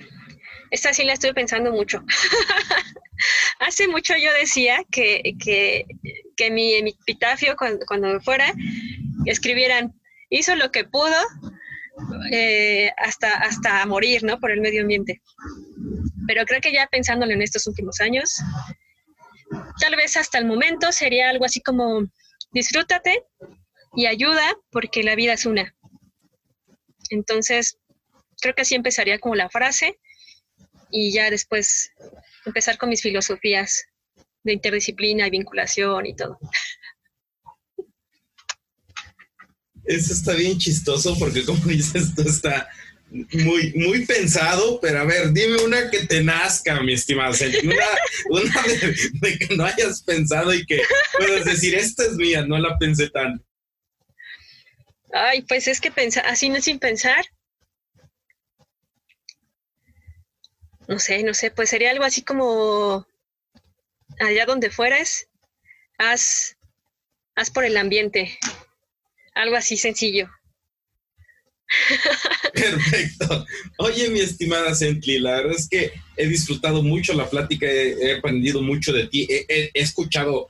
[0.72, 2.04] esta sí la estuve pensando mucho.
[3.60, 8.54] Hace mucho yo decía que, que, mi, epitafio cuando, cuando fuera
[9.26, 9.94] escribieran,
[10.30, 11.16] hizo lo que pudo
[12.32, 14.40] eh, hasta, hasta morir, ¿no?
[14.40, 15.22] Por el medio ambiente.
[16.28, 18.36] Pero creo que ya pensándolo en estos últimos años,
[19.80, 22.06] tal vez hasta el momento sería algo así como
[22.52, 23.24] disfrútate
[23.96, 25.76] y ayuda porque la vida es una.
[27.10, 27.78] Entonces,
[28.42, 30.00] creo que así empezaría como la frase
[30.92, 31.92] y ya después
[32.46, 33.86] empezar con mis filosofías
[34.44, 36.40] de interdisciplina y vinculación y todo.
[39.86, 42.70] Eso está bien chistoso porque como dices, esto está
[43.10, 47.34] muy, muy pensado, pero a ver, dime una que te nazca, mi estimado.
[47.64, 47.76] Una,
[48.30, 48.64] una
[49.22, 50.82] de, que no hayas pensado y que
[51.18, 53.47] puedas decir, esta es mía, no la pensé tanto.
[55.14, 57.26] Ay, pues es que pensar, así no sin pensar.
[60.88, 63.06] No sé, no sé, pues sería algo así como
[64.20, 65.28] allá donde fueras,
[65.98, 66.58] haz,
[67.36, 68.38] haz por el ambiente
[69.38, 70.30] algo así sencillo.
[72.54, 73.46] Perfecto.
[73.78, 78.62] Oye, mi estimada Sentli, la verdad es que he disfrutado mucho la plática, he, aprendido
[78.62, 80.48] mucho de ti, he, escuchado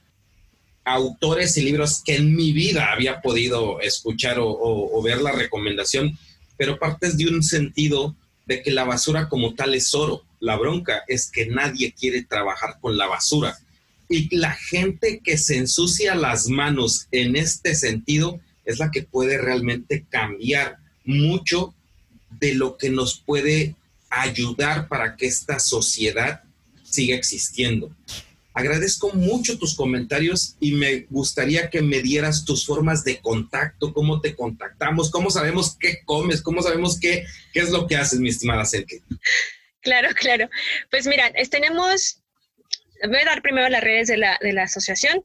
[0.88, 6.18] autores y libros que en mi vida había podido escuchar o, ver la recomendación,
[6.56, 8.16] pero partes de un sentido
[8.46, 10.24] de que la basura como tal es oro.
[10.40, 13.58] La bronca es que nadie quiere trabajar con la basura.
[14.08, 19.38] Y la gente que se ensucia las manos en este sentido es la que puede
[19.38, 21.74] realmente cambiar mucho
[22.40, 23.76] de lo que nos puede
[24.10, 26.44] ayudar para que esta sociedad
[26.84, 27.92] siga existiendo.
[28.58, 34.20] Agradezco mucho tus comentarios y me gustaría que me dieras tus formas de contacto, cómo
[34.20, 38.30] te contactamos, cómo sabemos qué comes, cómo sabemos qué, qué es lo que haces, mi
[38.30, 39.00] estimada Sergio.
[39.82, 40.50] Claro, claro.
[40.90, 42.24] Pues mira, tenemos,
[43.04, 45.24] voy a dar primero las redes de la, de la asociación.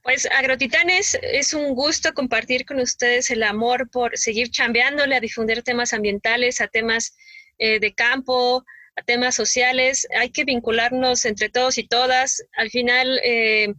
[0.09, 5.61] Pues Agrotitanes, es un gusto compartir con ustedes el amor por seguir chambeándole a difundir
[5.61, 7.15] temas ambientales, a temas
[7.59, 10.07] eh, de campo, a temas sociales.
[10.17, 12.43] Hay que vincularnos entre todos y todas.
[12.53, 13.75] Al final, eh,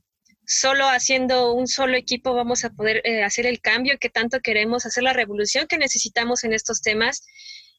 [0.46, 4.86] solo haciendo un solo equipo vamos a poder eh, hacer el cambio que tanto queremos,
[4.86, 7.26] hacer la revolución que necesitamos en estos temas.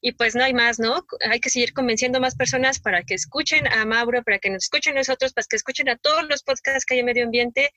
[0.04, 1.06] Y pues no hay más, ¿no?
[1.30, 4.96] Hay que seguir convenciendo más personas para que escuchen a Mauro, para que nos escuchen
[4.96, 7.72] nosotros, para que escuchen a todos los podcasts que hay en medio ambiente,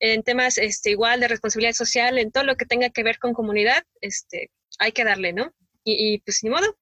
[0.00, 3.34] en temas este, igual de responsabilidad social, en todo lo que tenga que ver con
[3.34, 5.52] comunidad, este, hay que darle, ¿no?
[5.84, 6.76] Y, pues ni modo,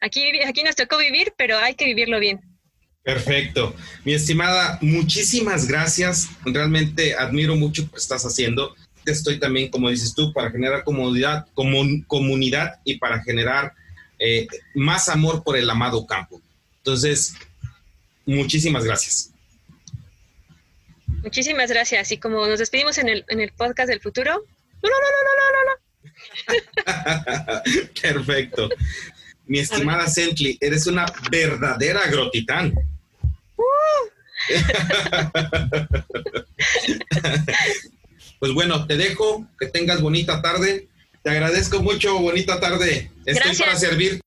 [0.00, 2.40] aquí, aquí nos tocó vivir, pero hay que vivirlo bien.
[3.02, 3.74] Perfecto.
[4.04, 6.28] Mi estimada, muchísimas gracias.
[6.44, 8.74] Realmente admiro mucho lo que estás haciendo.
[9.04, 13.72] Estoy también, como dices tú, para generar comodidad, comunidad y para generar
[14.18, 16.40] eh, más amor por el amado campo.
[16.78, 17.34] Entonces,
[18.24, 19.32] muchísimas gracias.
[21.22, 22.12] Muchísimas gracias.
[22.12, 24.44] Y como nos despedimos en el, en el podcast del futuro,
[24.82, 25.72] no, no, no, no, no, no, no.
[28.02, 28.68] Perfecto.
[29.46, 32.74] Mi estimada Sentley, eres una verdadera agrotitán.
[38.38, 40.86] pues bueno, te dejo, que tengas bonita tarde.
[41.26, 43.10] Te agradezco mucho, bonita tarde.
[43.24, 44.20] Estoy para servir.